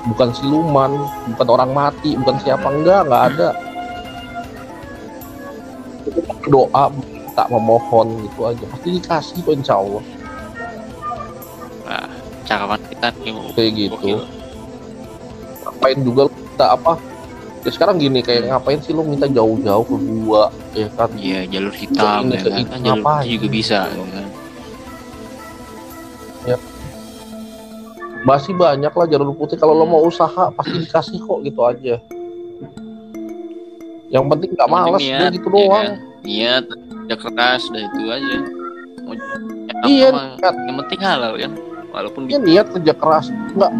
[0.00, 0.96] Bukan siluman
[1.36, 3.48] bukan orang mati bukan siapa enggak enggak ada.
[6.48, 6.84] Doa
[7.36, 8.64] tak memohon gitu aja.
[8.70, 10.02] Pasti dikasih kok insya Allah.
[11.86, 12.10] Wah,
[12.46, 13.32] cakapan kita nih.
[13.54, 13.96] kayak gitu.
[15.66, 16.94] Ngapain juga minta apa?
[17.60, 21.12] Ya sekarang gini kayak ngapain sih lu minta jauh-jauh ke gua ya kan?
[21.12, 22.64] Iya, jalur hitam ya kan.
[22.64, 23.28] Kan jalur ngapain?
[23.28, 24.26] juga bisa gitu kan.
[28.26, 31.96] Masih banyak lah jalur putih kalau lo mau usaha pasti dikasih kok gitu aja
[34.10, 35.86] yang penting nggak malas niat, udah gitu ya doang kan?
[36.20, 38.36] Niat, kerja keras, udah itu aja.
[39.06, 39.14] Mau
[39.86, 40.54] Iya, niat.
[40.66, 41.52] yang penting halal kan.
[41.94, 43.70] Walaupun ya niat kerja keras nggak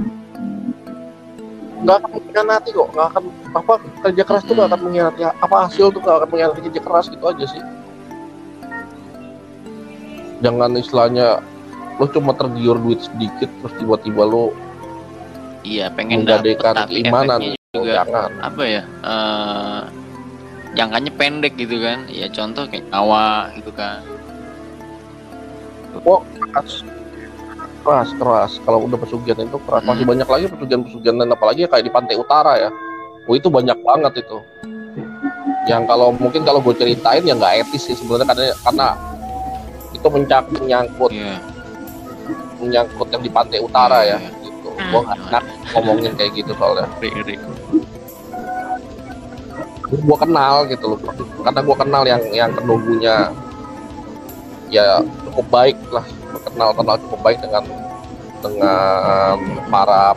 [1.81, 3.23] nggak akan mengkhianati kok nggak akan
[3.57, 3.73] apa
[4.07, 7.25] kerja keras tuh nggak akan mengkhianati apa hasil tuh nggak akan mengkhianati kerja keras gitu
[7.25, 7.63] aja sih
[10.45, 11.41] jangan istilahnya
[12.01, 14.57] lo cuma tergiur duit sedikit terus tiba-tiba lo
[15.61, 17.05] iya pengen menggadekan tapi
[17.71, 18.83] Oh, juga jangan apa ya?
[18.83, 19.81] eh
[20.71, 22.03] jangkanya pendek gitu kan.
[22.09, 24.03] Ya contoh kayak nyawa gitu kan.
[26.03, 26.19] Wah,
[26.51, 26.83] kas-
[27.81, 30.13] keras keras kalau udah pesugihan itu keras masih Hmm.
[30.13, 32.71] banyak lagi pesugihan pesugihan dan apalagi kayak di pantai utara ya
[33.25, 34.39] oh itu banyak banget itu
[35.65, 38.89] yang kalau mungkin kalau gue ceritain ya nggak etis sih sebenarnya karena karena
[39.91, 41.39] itu mencak menyangkut Iya.
[42.61, 44.31] Menyangkut yang di pantai utara ya Iya.
[44.45, 44.69] gitu.
[44.71, 45.45] Gue nggak enak
[45.75, 46.87] ngomongin kayak gitu soalnya.
[49.91, 50.99] Gue kenal gitu loh
[51.43, 53.35] karena gue kenal yang yang penunggunya
[54.71, 56.07] ya cukup baik lah.
[56.47, 57.65] Kenal kenal cukup baik dengan
[58.41, 59.37] dengan
[59.69, 60.17] para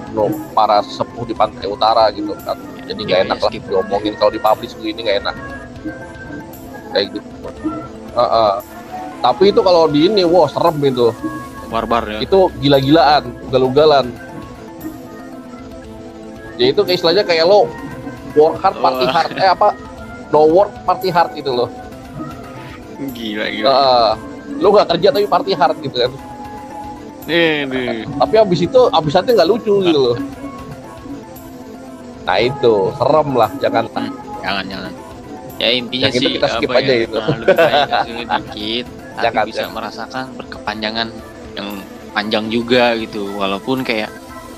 [0.55, 2.55] para sepuh di pantai utara gitu kan.
[2.83, 4.13] Jadi nggak Iya, enak iya, lah diomongin.
[4.19, 5.35] Kalau dipublish begini nggak enak.
[6.93, 7.29] Kayak gitu.
[8.13, 8.53] Heeh.
[9.23, 11.07] tapi itu kalau di ini wow serem itu
[11.73, 12.19] Barbar ya.
[12.21, 14.05] itu gila-gilaan ugal-ugalan
[16.55, 17.65] ya itu kayak istilahnya kayak lo
[18.33, 19.09] work hard party Oh.
[19.09, 19.69] hard eh apa
[20.29, 21.69] no work party hard gitu loh
[23.03, 23.65] Gila, gila.
[23.67, 24.09] Heeh.
[24.55, 26.11] lo nggak kerja tapi party hard gitu kan
[27.23, 28.03] Nih, nih.
[28.13, 30.17] tapi abis itu abisnya nggak lucu gitu loh
[32.23, 33.85] nah itu serem lah jangan
[34.39, 34.91] Jangan, jangan.
[35.55, 37.15] Ya intinya itu sih kita skip apa aja ya, itu.
[37.15, 37.87] nah, lebih baik
[38.43, 39.71] dikit, tapi Jangan, bisa jangan.
[39.73, 41.07] merasakan berkepanjangan
[41.53, 41.69] yang
[42.11, 43.33] panjang juga gitu.
[43.35, 44.09] Walaupun kayak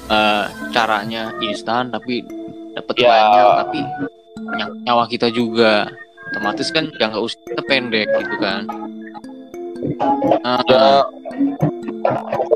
[0.05, 2.21] eh, caranya instan tapi
[2.75, 3.09] dapat Ya.
[3.09, 3.79] banyak tapi
[4.53, 5.89] ny- nyawa kita juga.
[6.25, 8.65] Otomatis kan jangka usia kita pendek gitu kan.
[10.41, 11.05] Nah, ya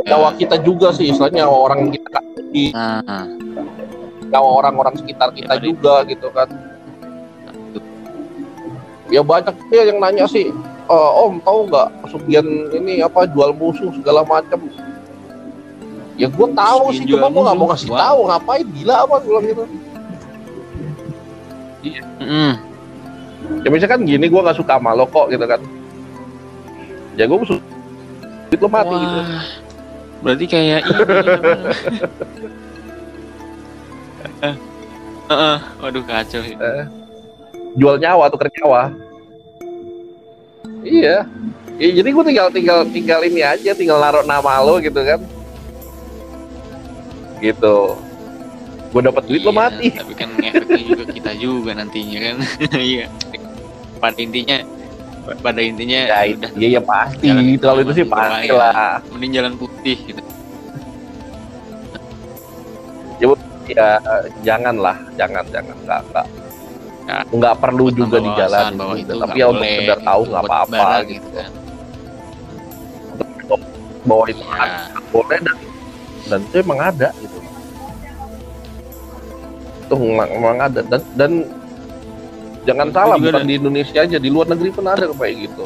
[0.09, 2.19] nyawa kita juga sih istilahnya nyawa orang kita
[2.49, 3.29] di nah,
[4.29, 6.49] nyawa orang-orang sekitar kita Ya, juga gitu kan.
[9.09, 10.49] Ya banyak dia yang nanya sih
[10.89, 14.57] "Eh, om tahu nggak pesugihan ini apa jual musuh segala macam
[16.19, 17.99] ya gue tahu sih cuma gue nggak mau ngasih Wow.
[18.01, 18.65] tahu ngapain?
[18.75, 19.63] Gila apa gue bilang gitu.
[22.19, 22.53] Mm,
[23.63, 25.61] ya misalkan gini gue nggak suka sama lo kok gitu kan.
[27.15, 27.55] Ya gue musuh
[28.49, 29.19] duit lo mati gitu.
[29.21, 29.45] Wah,
[30.19, 30.93] berarti kayak ini.
[34.39, 34.55] Eh,
[35.29, 36.41] eh, waduh kacau.
[36.41, 36.57] ya.
[36.57, 36.83] Eh,
[37.77, 38.89] jual nyawa tuker nyawa
[40.83, 41.17] iya.
[41.79, 45.23] Ya, jadi gue tinggal tinggal tinggal ini aja tinggal naruh nama lo gitu kan.
[47.39, 47.77] Gitu.
[48.91, 49.87] Gue dapat duit lo Iya, mati.
[50.03, 52.35] Tapi kan ngefeknya juga kita juga nantinya kan.
[52.91, 53.07] Iya.
[53.99, 54.63] pada intinya
[55.43, 57.27] pada intinya ya udah iya ya pasti.
[57.27, 58.31] gitu kalau itu sih berbahaya.
[58.31, 59.03] pasti lah.
[59.11, 60.21] Mending jalan putih gitu.
[63.69, 63.99] ya
[64.43, 64.97] jangan lah.
[65.19, 65.75] Jangan jangan.
[65.83, 66.27] Nggak nggak
[67.09, 67.25] Ya.
[67.27, 69.01] nggak perlu Buat juga nambah dijalani wawasan bahwa juga.
[69.01, 71.49] itu tapi ya untuk sekedar tahu gitu, nggak apa-apa barang gitu kan.
[73.99, 74.65] bahwa itu Ya,
[75.09, 75.57] boleh dan
[76.23, 77.37] dan itu emang ada gitu
[79.79, 81.31] itu memang, memang ada dan dan
[82.61, 83.49] jangan Itu salah bukan ada.
[83.49, 85.65] di Indonesia aja di luar negeri pun ada kayak gitu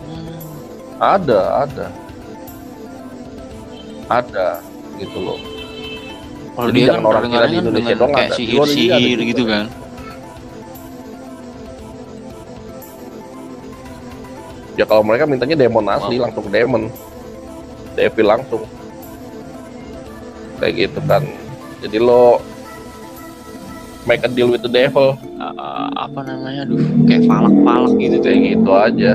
[0.00, 0.38] Hmm.
[0.96, 1.86] ada ada
[4.08, 4.48] ada
[4.96, 5.38] gitu loh
[6.50, 8.36] Kalau Jadi dia kan orang kira di Indonesia doang kayak ada.
[8.36, 9.28] Di ada sihir-sihir juga.
[9.30, 9.64] gitu kan.
[14.80, 16.24] Ya kalau mereka mintanya demon asli Wow.
[16.24, 16.88] langsung demon.
[17.92, 18.62] Devil langsung.
[20.56, 21.22] Kayak gitu kan.
[21.84, 22.40] Jadi lo
[24.08, 25.20] make a deal with the devil.
[25.36, 26.64] Uh, apa namanya?
[26.64, 29.12] Aduh kayak falak-falak gitu kayak gitu aja.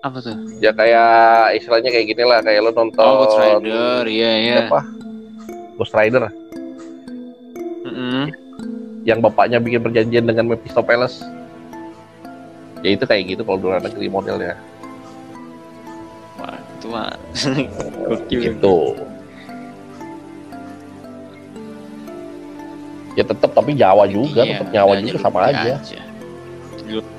[0.00, 0.36] Apa tuh?
[0.64, 2.40] Ya kayak istilahnya kayak gini lah.
[2.40, 4.02] Kayak lo nonton oh Ghost Rider.
[4.08, 4.56] Iya iya.
[4.72, 4.80] Apa
[5.76, 6.32] Ghost Rider.
[7.84, 8.32] Mm-mm.
[9.04, 11.20] yang bapaknya bikin perjanjian dengan Mephistopheles
[12.84, 14.54] ya itu kayak gitu kalau di luar negeri modelnya.
[16.36, 17.16] Wah itu mah
[18.28, 18.76] gitu.
[23.14, 25.80] Ya tetap tapi Jawa juga Iya, tetap nyawa juga sama aja.
[26.84, 27.12] Dulu-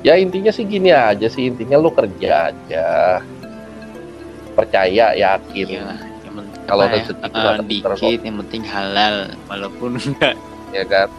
[0.00, 2.86] ya intinya sih gini aja sih intinya lo kerja aja.
[4.54, 5.66] Percaya yakin.
[5.66, 5.82] Iya
[6.22, 7.26] yang Kalau apa ya, rezeki
[7.58, 9.14] itu dikit yang penting halal
[9.50, 10.38] walaupun enggak.
[10.70, 11.10] Ya kan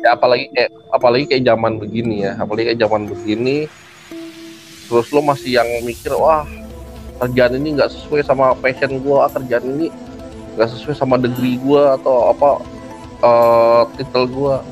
[0.00, 2.32] ya apalagi kayak apalagi kayak zaman begini ya.
[2.40, 3.68] Apalagi kayak zaman begini
[4.90, 6.42] terus lo masih yang mikir wah
[7.22, 9.86] kerjaan ini nggak sesuai sama passion gua ah, kerjaan ini
[10.58, 12.50] nggak sesuai sama degree gua atau apa
[13.20, 14.64] eh titel gua.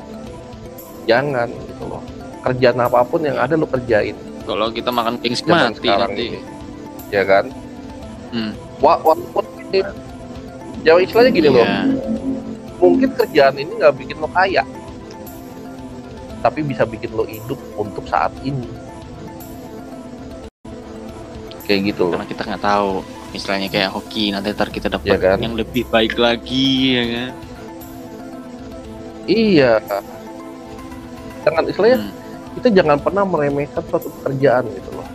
[1.07, 2.03] Jangan gitu loh.
[2.45, 4.13] Kerjaan apa pun yang ada lo kerjain.
[4.43, 6.41] Kalau kita makan pings zaman mati sekarang nanti ini.
[7.09, 7.45] Ya kan?
[8.29, 8.53] Hmm.
[8.77, 9.81] wah walaupun ini
[10.85, 11.65] ya istilahnya gini loh.
[11.65, 11.81] Iya.
[12.79, 14.63] mungkin kerjaan ini nggak bikin lo kaya
[16.39, 18.67] tapi bisa bikin lo hidup untuk saat ini.
[21.63, 22.17] Kayak gitu loh.
[22.17, 22.91] Karena kita nggak tahu
[23.29, 25.37] istilahnya kayak hoki nanti ntar kita dapat Iya kan?
[25.37, 26.67] yang lebih baik lagi
[26.97, 27.31] ya kan?
[29.25, 29.71] Iya.
[31.39, 32.13] Jangan istilahnya Hmm.
[32.57, 35.07] kita jangan pernah meremehkan suatu pekerjaan gitu loh.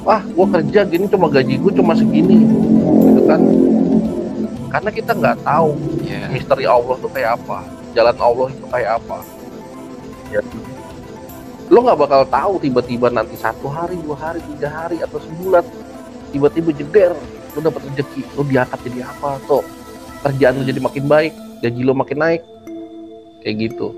[0.00, 2.48] Wah gue kerja gini cuma gaji gue cuma segini
[3.04, 3.40] gitu kan?
[4.68, 7.60] Karena kita nggak tahu ya misteri Allah tuh kayak apa
[7.90, 9.18] jalan Allah itu kayak apa?
[10.28, 10.42] Ya.
[11.68, 15.60] lo nggak bakal tahu tiba-tiba nanti satu hari dua hari tiga hari atau sebulan
[16.30, 17.12] tiba-tiba jeder
[17.52, 19.36] lo dapat rezeki lo diangkat jadi apa?
[19.44, 19.64] Tuh
[20.22, 22.42] kerjaan lo jadi makin baik gaji lo makin naik.
[23.38, 23.88] Kayak gitu.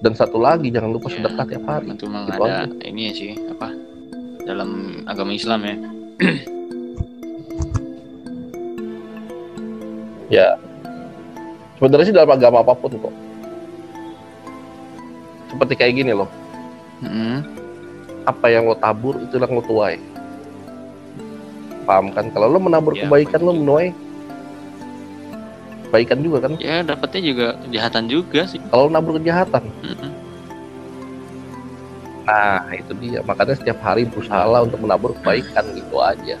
[0.00, 1.86] Dan satu lagi jangan lupa Ya, sedekah tiap hari.
[1.92, 3.68] itu memang Gitu ada ini ya sih apa
[4.42, 4.70] dalam
[5.04, 5.76] agama Islam ya
[10.30, 10.56] ya.
[11.76, 13.14] Sebenarnya sih dalam agama apa pun kok.
[15.50, 16.30] Seperti kayak gini loh.
[17.00, 17.40] Mm-mm.
[18.28, 19.96] apa yang lo tabur itu yang lo tuai.
[21.88, 22.28] Paham kan?
[22.30, 23.96] Kalau lo menabur Ya, kebaikan lo menuai
[25.88, 26.52] kebaikan juga kan?
[26.60, 28.60] Ya dapatnya juga kejahatan juga sih.
[28.68, 29.64] Kalau lo nabur kejahatan.
[29.82, 30.12] Mm-mm.
[32.28, 33.24] nah itu dia.
[33.24, 36.38] Makanya setiap hari berusaha untuk menabur kebaikan gitu aja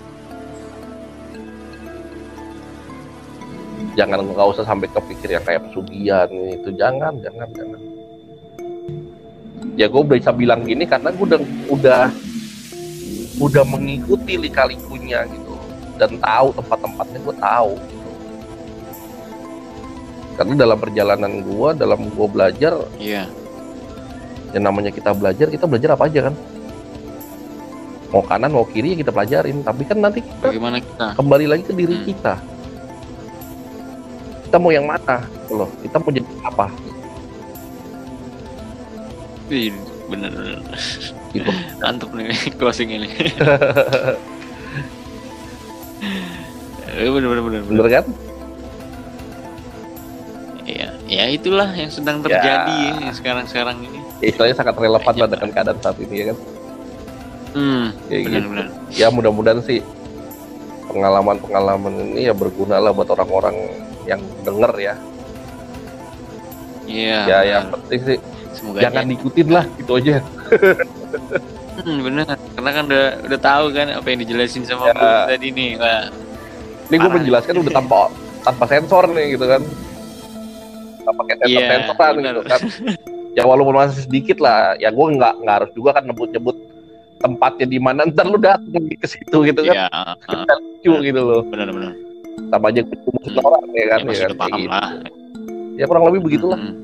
[3.98, 7.80] jangan nggak usah sampai kepikir yang kayak pesugihan itu jangan jangan jangan.
[9.74, 11.40] Ya gue bisa bilang gini karena gue udah
[11.72, 12.02] udah
[13.40, 15.54] udah mengikuti lika-likunya gitu.
[15.96, 17.98] Dan tahu tempat-tempatnya gue tahu gitu.
[20.40, 23.28] karena dalam perjalanan gue dalam gue belajar iya.
[24.56, 26.34] yang namanya kita belajar kita belajar apa aja kan?
[28.10, 29.60] Mau kanan mau kiri ya kita pelajarin.
[29.60, 31.06] Tapi kan nanti kita bagaimana kita?
[31.14, 32.06] kembali lagi ke diri Hmm.
[32.08, 32.34] kita
[34.50, 35.22] kita mau yang mana?
[35.22, 35.70] Gitu loh.
[35.78, 36.66] Kita mau jadi apa?
[39.46, 39.70] Ih,
[40.04, 40.58] bener bener.
[41.30, 41.50] Gitu.
[41.80, 43.08] Mantep nih closing ini.
[46.90, 47.70] Eh, bener bener bener bener.
[47.70, 48.04] Bener kan?
[50.66, 52.24] Iya, ya itulah yang sedang Ya.
[52.28, 54.02] terjadi ya, sekarang sekarang ini.
[54.18, 56.38] ya, istilahnya sangat relevan lah dengan keadaan saat ini ya kan?
[57.50, 58.48] Hmm, Kayak benar gitu.
[58.50, 58.66] benar.
[58.90, 59.80] ya mudah-mudahan sih
[60.86, 63.54] pengalaman-pengalaman ini ya berguna lah buat orang-orang
[64.10, 64.94] yang denger ya
[66.84, 67.18] Iya.
[67.22, 68.18] ya yang penting sih
[68.50, 70.18] Semoga jangan diikutin lah gitu aja
[71.80, 72.36] Hmm, benar.
[72.52, 75.32] Karena kan udah udah tahu kan apa yang dijelasin sama Ya.
[75.32, 75.80] Tadi nih.
[75.80, 76.12] Wah,
[76.90, 77.98] ini gue menjelaskan udah tanpa
[78.42, 79.62] tanpa sensor nih gitu kan
[81.00, 82.28] tanpa pakai sensor Iya, sensoran benar.
[82.28, 82.60] gitu kan
[83.30, 86.56] ya walaupun masih sedikit lah ya gue nggak nggak harus juga kan nyebut-nyebut
[87.16, 91.20] tempatnya di mana ntar lu datang ke situ gitu kan Iya, ah, Kita lucu gitu
[91.22, 91.70] loh benar
[92.48, 93.44] sama aja ketemu Hmm.
[93.44, 94.30] orang ya kan Ya, ya, kan?
[94.32, 94.70] Kayak gitu.
[94.70, 94.88] lah.
[95.76, 96.74] ya kurang lebih begitulah Hmm,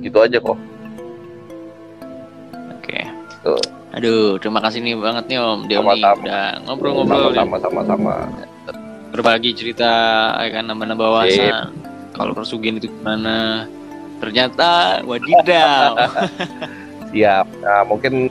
[0.00, 0.58] gitu aja kok
[2.72, 2.98] Oke.
[3.42, 3.60] Tuh.
[3.90, 6.20] Aduh, terima kasih nih banget nih Om Sama-sama.
[6.20, 7.40] udah ngobrol-ngobrol nih.
[7.88, 8.14] sama
[9.08, 9.90] berbagi cerita
[10.36, 11.72] ya kan nambah-nambah wawasan
[12.12, 13.64] kalau persugihan itu gimana
[14.20, 15.96] ternyata wadidaw
[17.10, 18.28] siap nah mungkin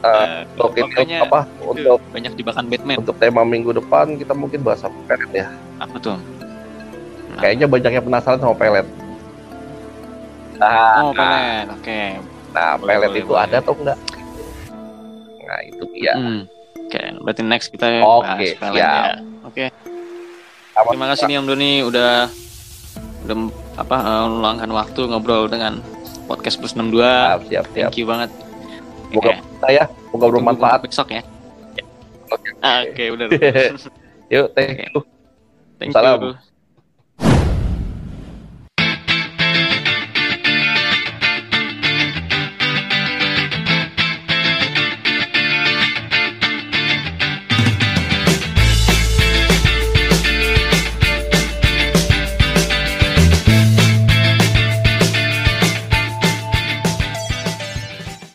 [0.00, 2.96] uh, Eh, untuk makanya apa untuk banyak jebakan Batman.
[2.98, 5.46] untuk tema minggu depan kita mungkin bahas apa pelet ya.
[5.78, 6.16] Apa tuh
[7.30, 7.38] Nah.
[7.38, 8.86] kayaknya banyak yang penasaran sama pelet
[10.56, 12.00] nah oh pelet oke.
[12.50, 13.44] Nah Boleh, pelet boleh, itu boleh.
[13.44, 13.98] ada atau enggak?
[15.40, 16.12] Nah itu dia.
[16.12, 16.40] Hmm.
[16.76, 17.00] oke.
[17.22, 18.92] Berarti next kita Oke, bahas ya.
[19.42, 19.64] Oke.
[20.70, 22.12] Sama- terima kasih nih Om Doni udah
[23.20, 23.36] udah
[23.76, 25.78] apa eh, meluangkan waktu ngobrol dengan
[26.26, 27.88] podcast plus 62 siap siap siap.
[27.88, 28.30] Thank you banget
[29.10, 30.80] Semoga Oke, saya semoga tunggu bermanfaat.
[30.86, 31.22] besok ya.
[32.30, 32.48] Oke.
[32.62, 33.26] Ah, oke udah
[34.32, 35.02] yuk thank you.
[35.82, 36.38] Thank Salam.
[36.38, 36.49] you